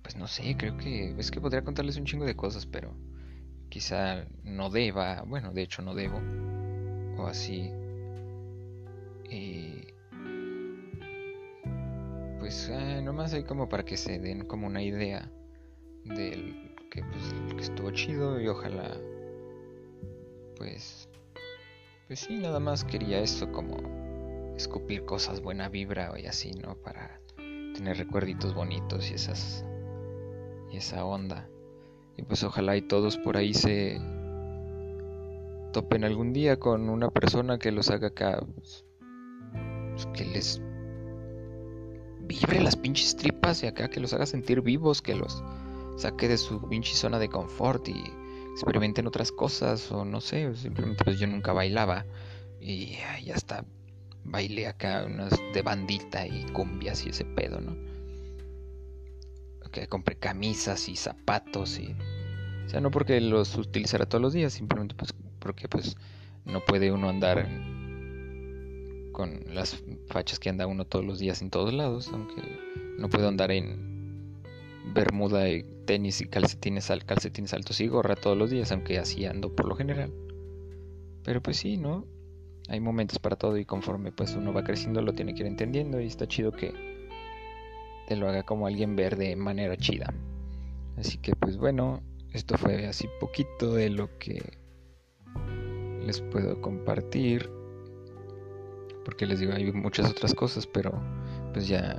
pues 0.00 0.16
no 0.16 0.26
sé, 0.28 0.56
creo 0.56 0.78
que 0.78 1.14
es 1.18 1.30
que 1.30 1.42
podría 1.42 1.62
contarles 1.62 1.98
un 1.98 2.06
chingo 2.06 2.24
de 2.24 2.36
cosas, 2.36 2.64
pero 2.64 2.96
quizá 3.68 4.24
no 4.44 4.70
deba, 4.70 5.24
bueno, 5.26 5.52
de 5.52 5.60
hecho 5.60 5.82
no 5.82 5.94
debo, 5.94 6.22
o 7.18 7.26
así. 7.26 7.70
Y 9.30 9.86
pues 12.38 12.68
eh, 12.68 13.00
nomás 13.02 13.32
hay 13.34 13.44
como 13.44 13.68
para 13.68 13.84
que 13.84 13.96
se 13.96 14.18
den 14.18 14.44
como 14.46 14.66
una 14.66 14.82
idea 14.82 15.30
del 16.04 16.74
que, 16.90 17.02
pues, 17.02 17.34
que 17.56 17.62
estuvo 17.62 17.90
chido 17.90 18.40
y 18.40 18.48
ojalá 18.48 18.96
pues 20.56 21.08
pues 22.06 22.20
sí, 22.20 22.36
nada 22.36 22.60
más 22.60 22.84
quería 22.84 23.20
eso 23.20 23.50
como 23.50 23.78
escupir 24.56 25.04
cosas 25.06 25.40
buena 25.40 25.68
vibra 25.68 26.12
y 26.20 26.26
así, 26.26 26.52
¿no? 26.52 26.76
Para 26.76 27.18
tener 27.36 27.96
recuerditos 27.96 28.54
bonitos 28.54 29.10
y 29.10 29.14
esas 29.14 29.64
y 30.70 30.76
esa 30.76 31.04
onda. 31.04 31.48
Y 32.16 32.22
pues 32.22 32.44
ojalá 32.44 32.76
y 32.76 32.82
todos 32.82 33.16
por 33.16 33.36
ahí 33.36 33.54
se 33.54 33.98
topen 35.72 36.04
algún 36.04 36.32
día 36.32 36.58
con 36.58 36.88
una 36.88 37.10
persona 37.10 37.58
que 37.58 37.72
los 37.72 37.90
haga 37.90 38.08
acá 38.08 38.44
pues, 38.54 38.83
pues, 39.94 40.06
que 40.14 40.24
les 40.24 40.60
vibre 42.20 42.60
las 42.60 42.76
pinches 42.76 43.16
tripas 43.16 43.62
y 43.62 43.66
acá 43.66 43.88
que 43.88 44.00
los 44.00 44.12
haga 44.12 44.26
sentir 44.26 44.60
vivos, 44.60 45.02
que 45.02 45.14
los 45.14 45.42
saque 45.96 46.28
de 46.28 46.38
su 46.38 46.68
pinche 46.68 46.94
zona 46.94 47.18
de 47.18 47.28
confort 47.28 47.88
y 47.88 48.04
experimenten 48.52 49.06
otras 49.06 49.32
cosas 49.32 49.90
o 49.92 50.04
no 50.04 50.20
sé, 50.20 50.54
simplemente 50.56 51.04
pues 51.04 51.18
yo 51.18 51.26
nunca 51.26 51.52
bailaba 51.52 52.04
y 52.60 52.96
ya 53.24 53.34
está, 53.34 53.64
bailé 54.24 54.66
acá 54.66 55.04
unas 55.06 55.32
de 55.52 55.62
bandita 55.62 56.26
y 56.26 56.44
cumbias 56.52 57.04
y 57.06 57.10
ese 57.10 57.24
pedo, 57.24 57.60
¿no? 57.60 57.76
Que 59.70 59.88
compré 59.88 60.16
camisas 60.16 60.88
y 60.88 60.94
zapatos 60.94 61.78
y... 61.80 61.96
O 62.64 62.68
sea, 62.68 62.80
no 62.80 62.92
porque 62.92 63.20
los 63.20 63.56
utilizara 63.56 64.06
todos 64.06 64.22
los 64.22 64.32
días, 64.32 64.52
simplemente 64.52 64.94
pues 64.94 65.12
porque 65.40 65.68
pues 65.68 65.96
no 66.44 66.64
puede 66.64 66.92
uno 66.92 67.08
andar 67.08 67.46
con 69.14 69.44
las 69.54 69.82
fachas 70.08 70.38
que 70.38 70.50
anda 70.50 70.66
uno 70.66 70.84
todos 70.84 71.06
los 71.06 71.18
días 71.18 71.40
en 71.40 71.48
todos 71.48 71.72
lados, 71.72 72.10
aunque 72.12 72.42
no 72.98 73.08
puedo 73.08 73.26
andar 73.28 73.50
en 73.50 74.34
bermuda 74.92 75.48
y 75.48 75.62
tenis 75.86 76.20
y 76.20 76.26
calcetines, 76.26 76.92
calcetines 77.06 77.54
altos 77.54 77.80
y 77.80 77.88
gorra 77.88 78.16
todos 78.16 78.36
los 78.36 78.50
días, 78.50 78.70
aunque 78.72 78.98
así 78.98 79.24
ando 79.24 79.54
por 79.54 79.66
lo 79.66 79.76
general. 79.76 80.12
Pero 81.22 81.42
pues 81.42 81.56
sí, 81.56 81.78
¿no? 81.78 82.06
Hay 82.68 82.80
momentos 82.80 83.18
para 83.18 83.36
todo 83.36 83.56
y 83.56 83.64
conforme 83.64 84.12
pues 84.12 84.34
uno 84.34 84.52
va 84.52 84.64
creciendo 84.64 85.00
lo 85.00 85.14
tiene 85.14 85.34
que 85.34 85.40
ir 85.42 85.46
entendiendo 85.46 86.00
y 86.00 86.06
está 86.06 86.26
chido 86.26 86.52
que 86.52 86.72
te 88.06 88.16
lo 88.16 88.28
haga 88.28 88.42
como 88.42 88.66
alguien 88.66 88.96
ver 88.96 89.16
de 89.16 89.36
manera 89.36 89.76
chida. 89.76 90.12
Así 90.98 91.18
que 91.18 91.34
pues 91.36 91.56
bueno, 91.56 92.02
esto 92.32 92.58
fue 92.58 92.86
así 92.86 93.08
poquito 93.20 93.74
de 93.74 93.90
lo 93.90 94.18
que 94.18 94.42
les 96.04 96.20
puedo 96.20 96.60
compartir. 96.60 97.48
Porque 99.04 99.26
les 99.26 99.40
digo, 99.40 99.52
hay 99.52 99.70
muchas 99.72 100.10
otras 100.10 100.34
cosas, 100.34 100.66
pero 100.66 100.92
pues 101.52 101.68
ya 101.68 101.98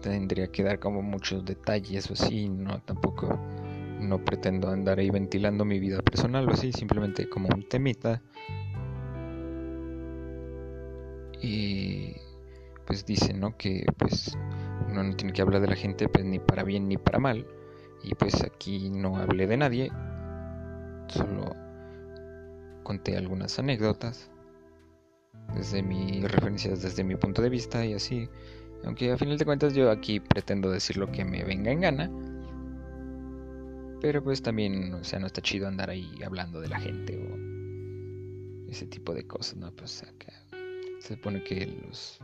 tendría 0.00 0.48
que 0.48 0.62
dar 0.62 0.78
como 0.78 1.02
muchos 1.02 1.44
detalles 1.44 2.10
o 2.10 2.14
así, 2.14 2.48
no 2.48 2.80
tampoco 2.82 3.38
no 4.00 4.24
pretendo 4.24 4.68
andar 4.68 4.98
ahí 4.98 5.10
ventilando 5.10 5.64
mi 5.64 5.78
vida 5.78 6.00
personal 6.02 6.48
o 6.48 6.52
así, 6.52 6.72
simplemente 6.72 7.28
como 7.28 7.48
un 7.48 7.68
temita. 7.68 8.22
Y 11.40 12.14
pues 12.86 13.04
dice, 13.04 13.34
¿no? 13.34 13.56
Que 13.56 13.84
pues 13.96 14.36
uno 14.88 15.02
no 15.02 15.16
tiene 15.16 15.32
que 15.32 15.42
hablar 15.42 15.60
de 15.60 15.68
la 15.68 15.76
gente 15.76 16.08
pues 16.08 16.24
ni 16.24 16.38
para 16.38 16.62
bien 16.62 16.88
ni 16.88 16.96
para 16.96 17.18
mal. 17.18 17.46
Y 18.02 18.14
pues 18.14 18.42
aquí 18.42 18.90
no 18.90 19.16
hablé 19.16 19.46
de 19.46 19.56
nadie, 19.56 19.92
solo 21.08 21.54
conté 22.84 23.16
algunas 23.16 23.58
anécdotas 23.58 24.30
desde 25.54 25.82
mi 25.82 26.20
referencias 26.26 26.82
desde 26.82 27.04
mi 27.04 27.16
punto 27.16 27.42
de 27.42 27.48
vista 27.48 27.84
y 27.84 27.94
así 27.94 28.28
aunque 28.84 29.10
a 29.10 29.18
final 29.18 29.38
de 29.38 29.44
cuentas 29.44 29.74
yo 29.74 29.90
aquí 29.90 30.20
pretendo 30.20 30.70
decir 30.70 30.96
lo 30.96 31.10
que 31.10 31.24
me 31.24 31.44
venga 31.44 31.70
en 31.70 31.80
gana. 31.80 32.10
Pero 34.00 34.22
pues 34.22 34.42
también, 34.42 34.94
o 34.94 35.02
sea, 35.02 35.18
no 35.18 35.26
está 35.26 35.42
chido 35.42 35.66
andar 35.66 35.90
ahí 35.90 36.08
hablando 36.24 36.60
de 36.60 36.68
la 36.68 36.78
gente 36.78 37.18
o 37.18 38.70
ese 38.70 38.86
tipo 38.86 39.12
de 39.12 39.26
cosas, 39.26 39.56
¿no? 39.56 39.72
Pues 39.72 40.02
acá 40.04 40.32
se 41.00 41.14
supone 41.14 41.42
que 41.42 41.66
los... 41.66 42.20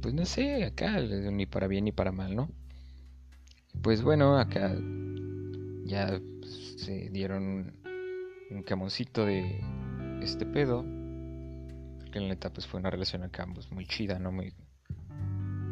Pues 0.00 0.14
no 0.14 0.24
sé, 0.24 0.64
acá 0.64 1.00
ni 1.00 1.46
para 1.46 1.68
bien 1.68 1.84
ni 1.84 1.92
para 1.92 2.10
mal, 2.10 2.34
¿no? 2.34 2.50
Pues 3.82 4.02
bueno, 4.02 4.38
acá 4.38 4.76
ya 5.84 6.20
se 6.76 7.10
dieron 7.10 7.74
un 8.50 8.62
camoncito 8.64 9.24
de 9.24 9.60
este 10.20 10.46
pedo. 10.46 10.84
Que 12.10 12.18
en 12.18 12.24
la 12.24 12.34
neta 12.34 12.52
pues 12.52 12.66
fue 12.66 12.80
una 12.80 12.90
relación 12.90 13.22
acá 13.22 13.46
pues, 13.52 13.70
muy 13.70 13.86
chida, 13.86 14.18
¿no? 14.18 14.32
Muy 14.32 14.52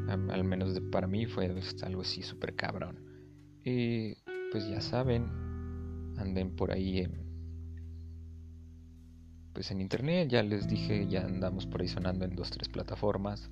al 0.09 0.45
menos 0.45 0.79
para 0.93 1.07
mí 1.07 1.27
fue 1.27 1.47
algo 1.83 2.03
así 2.03 2.23
súper 2.23 2.55
cabrón. 2.55 3.01
Y 3.65 4.15
pues 4.53 4.69
ya 4.69 4.81
saben, 4.81 5.27
anden 6.19 6.55
por 6.55 6.71
ahí 6.71 7.01
en, 7.01 7.27
pues 9.53 9.71
en 9.71 9.81
internet, 9.81 10.29
ya 10.29 10.43
les 10.43 10.69
dije, 10.69 11.07
ya 11.09 11.25
andamos 11.25 11.67
por 11.67 11.81
ahí 11.81 11.89
sonando 11.89 12.25
en 12.25 12.37
dos, 12.37 12.51
tres 12.51 12.69
plataformas. 12.69 13.51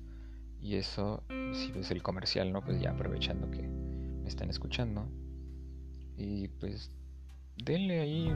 Y 0.61 0.75
eso, 0.75 1.23
si 1.53 1.77
es 1.77 1.91
el 1.91 2.01
comercial, 2.01 2.51
¿no? 2.51 2.63
Pues 2.63 2.81
ya 2.81 2.91
aprovechando 2.91 3.51
que 3.51 3.61
me 3.61 4.27
están 4.27 4.49
escuchando. 4.49 5.07
Y 6.17 6.47
pues 6.47 6.91
denle 7.57 7.99
ahí 7.99 8.31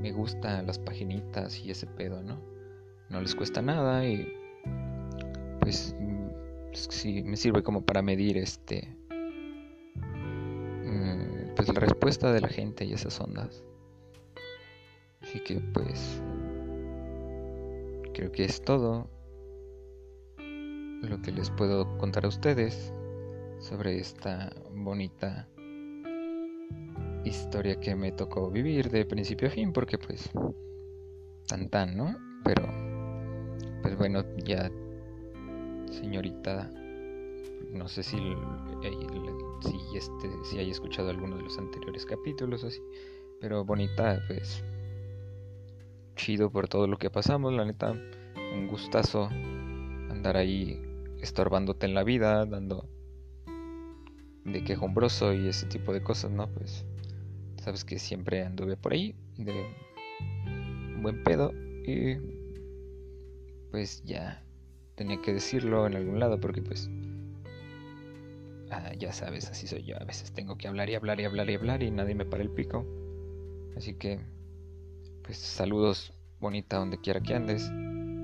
me 0.00 0.12
gusta 0.12 0.62
las 0.62 0.78
paginitas 0.78 1.58
y 1.58 1.70
ese 1.70 1.86
pedo, 1.86 2.22
¿no? 2.22 2.53
No 3.10 3.20
les 3.20 3.34
cuesta 3.34 3.62
nada 3.62 4.06
y 4.06 4.32
pues 5.60 5.94
sí 6.72 7.22
me 7.22 7.36
sirve 7.36 7.62
como 7.62 7.84
para 7.84 8.02
medir 8.02 8.36
este 8.38 8.96
mm, 10.84 11.54
pues 11.54 11.72
la 11.72 11.80
respuesta 11.80 12.32
de 12.32 12.40
la 12.40 12.48
gente 12.48 12.84
y 12.84 12.92
esas 12.92 13.20
ondas 13.20 13.62
así 15.22 15.40
que 15.40 15.60
pues 15.72 16.22
creo 18.12 18.32
que 18.32 18.44
es 18.44 18.60
todo 18.62 19.08
lo 21.02 21.20
que 21.22 21.32
les 21.32 21.50
puedo 21.50 21.96
contar 21.98 22.24
a 22.24 22.28
ustedes 22.28 22.92
sobre 23.58 23.98
esta 23.98 24.52
bonita 24.72 25.48
historia 27.24 27.78
que 27.80 27.94
me 27.94 28.12
tocó 28.12 28.50
vivir 28.50 28.90
de 28.90 29.04
principio 29.04 29.48
a 29.48 29.50
fin 29.50 29.72
porque 29.72 29.98
pues 29.98 30.30
tan 31.46 31.68
tan, 31.68 31.96
¿no? 31.96 32.16
Pero 32.44 32.93
pues 33.84 33.98
bueno, 33.98 34.24
ya 34.38 34.70
señorita, 35.90 36.70
no 37.70 37.86
sé 37.86 38.02
si, 38.02 38.16
si, 39.60 39.96
este, 39.98 40.30
si 40.42 40.58
haya 40.58 40.72
escuchado 40.72 41.10
alguno 41.10 41.36
de 41.36 41.42
los 41.42 41.58
anteriores 41.58 42.06
capítulos 42.06 42.64
así, 42.64 42.80
pero 43.42 43.62
bonita, 43.62 44.22
pues 44.26 44.64
chido 46.16 46.50
por 46.50 46.66
todo 46.66 46.86
lo 46.86 46.96
que 46.96 47.10
pasamos, 47.10 47.52
la 47.52 47.66
neta, 47.66 47.94
un 48.54 48.68
gustazo 48.68 49.26
andar 50.10 50.38
ahí 50.38 50.80
estorbándote 51.20 51.84
en 51.84 51.92
la 51.92 52.04
vida, 52.04 52.46
dando 52.46 52.88
de 54.46 54.64
quejumbroso 54.64 55.34
y 55.34 55.46
ese 55.46 55.66
tipo 55.66 55.92
de 55.92 56.02
cosas, 56.02 56.30
¿no? 56.30 56.48
Pues 56.48 56.86
sabes 57.62 57.84
que 57.84 57.98
siempre 57.98 58.46
anduve 58.46 58.78
por 58.78 58.94
ahí 58.94 59.14
de 59.36 59.52
buen 61.02 61.22
pedo 61.22 61.52
y 61.86 62.43
pues 63.74 64.04
ya 64.04 64.40
tenía 64.94 65.20
que 65.20 65.32
decirlo 65.34 65.88
en 65.88 65.96
algún 65.96 66.20
lado 66.20 66.38
porque 66.38 66.62
pues 66.62 66.88
ah, 68.70 68.92
ya 68.96 69.12
sabes, 69.12 69.50
así 69.50 69.66
soy 69.66 69.82
yo. 69.82 69.96
A 70.00 70.04
veces 70.04 70.30
tengo 70.30 70.56
que 70.56 70.68
hablar 70.68 70.88
y 70.90 70.94
hablar 70.94 71.18
y 71.18 71.24
hablar 71.24 71.50
y 71.50 71.54
hablar 71.56 71.82
y 71.82 71.90
nadie 71.90 72.14
me 72.14 72.24
para 72.24 72.44
el 72.44 72.50
pico. 72.50 72.86
Así 73.76 73.94
que 73.94 74.20
pues 75.24 75.38
saludos 75.38 76.12
bonita 76.38 76.76
donde 76.76 77.00
quiera 77.00 77.18
que 77.18 77.34
andes. 77.34 77.68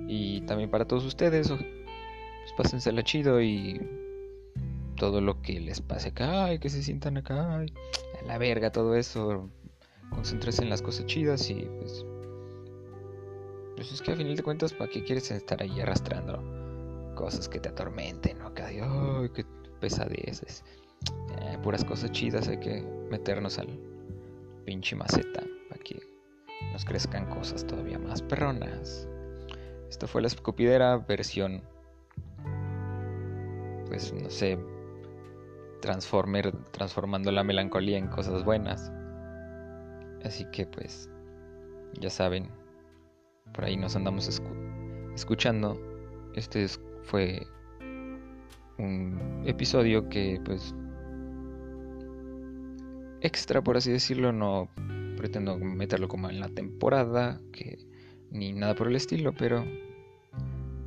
Y 0.07 0.43
también 0.43 0.71
para 0.71 0.85
todos 0.85 1.05
ustedes, 1.05 1.49
pues 1.49 2.53
pásensela 2.57 3.03
chido 3.03 3.43
y 3.43 3.81
todo 4.99 5.21
lo 5.21 5.43
que 5.43 5.59
les 5.59 5.81
pase 5.81 6.11
acá, 6.11 6.45
ay, 6.45 6.61
que 6.61 6.71
se 6.71 6.85
sientan 6.85 7.17
acá, 7.17 7.57
a 7.57 8.25
la 8.25 8.39
verga, 8.39 8.71
todo 8.71 8.95
eso. 8.95 9.51
Concéntrense 10.11 10.63
en 10.63 10.71
las 10.71 10.81
cosas 10.81 11.07
chidas 11.07 11.51
y 11.51 11.67
pues 11.81 12.05
pues 13.81 13.93
es 13.93 14.03
que 14.03 14.13
a 14.13 14.15
final 14.15 14.37
de 14.37 14.43
cuentas, 14.43 14.75
¿para 14.75 14.91
qué 14.91 15.03
quieres 15.03 15.31
estar 15.31 15.63
ahí 15.63 15.81
arrastrando 15.81 17.15
cosas 17.15 17.49
que 17.49 17.59
te 17.59 17.71
atormenten, 17.71 18.39
¿no? 18.39 18.53
Que, 18.53 18.63
ay, 18.63 19.31
qué 19.35 19.47
pesadeces. 19.81 20.63
Eh, 21.41 21.57
puras 21.63 21.83
cosas 21.83 22.13
chidas, 22.13 22.47
hay 22.49 22.61
que 22.61 22.83
meternos 23.11 23.59
al 23.59 23.69
pinche 24.67 24.95
maceta 24.95 25.43
para 25.71 25.83
que 25.83 25.99
nos 26.75 26.85
crezcan 26.85 27.25
cosas 27.31 27.67
todavía 27.67 27.99
más 27.99 28.21
perronas. 28.21 29.09
Esto 29.89 30.07
fue 30.07 30.21
la 30.21 30.27
escupidera 30.27 30.99
versión, 30.99 31.63
pues 33.87 34.13
no 34.13 34.29
sé, 34.29 34.59
transformer, 35.81 36.53
transformando 36.73 37.33
la 37.33 37.45
melancolía 37.45 37.97
en 37.97 38.09
cosas 38.09 38.45
buenas. 38.45 38.93
Así 40.23 40.45
que 40.53 40.67
pues, 40.67 41.09
ya 41.99 42.11
saben, 42.11 42.60
por 43.53 43.65
ahí 43.65 43.77
nos 43.77 43.97
andamos 43.97 44.29
escuchando. 45.15 45.81
Este 46.35 46.67
fue 47.03 47.47
un 48.79 49.43
episodio 49.45 50.09
que 50.09 50.41
pues 50.45 50.75
extra 53.21 53.63
por 53.63 53.77
así 53.77 53.91
decirlo 53.91 54.33
no 54.33 54.69
pretendo 55.17 55.59
meterlo 55.59 56.09
como 56.09 56.31
en 56.31 56.41
la 56.41 56.49
temporada 56.49 57.41
que 57.53 57.79
ni 58.31 58.53
nada 58.53 58.75
por 58.75 58.89
el 58.89 58.97
estilo 58.97 59.35
pero 59.35 59.65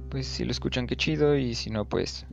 pues 0.10 0.26
si 0.26 0.44
lo 0.44 0.52
escuchan 0.52 0.88
qué 0.88 0.96
chido 0.96 1.38
y 1.38 1.54
si 1.54 1.70
no 1.70 1.88
pues 1.88 2.26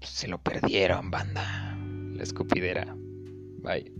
se 0.00 0.26
lo 0.26 0.38
perdieron 0.38 1.10
banda 1.10 1.76
la 2.12 2.22
escupidera 2.22 2.96
bye 3.62 3.92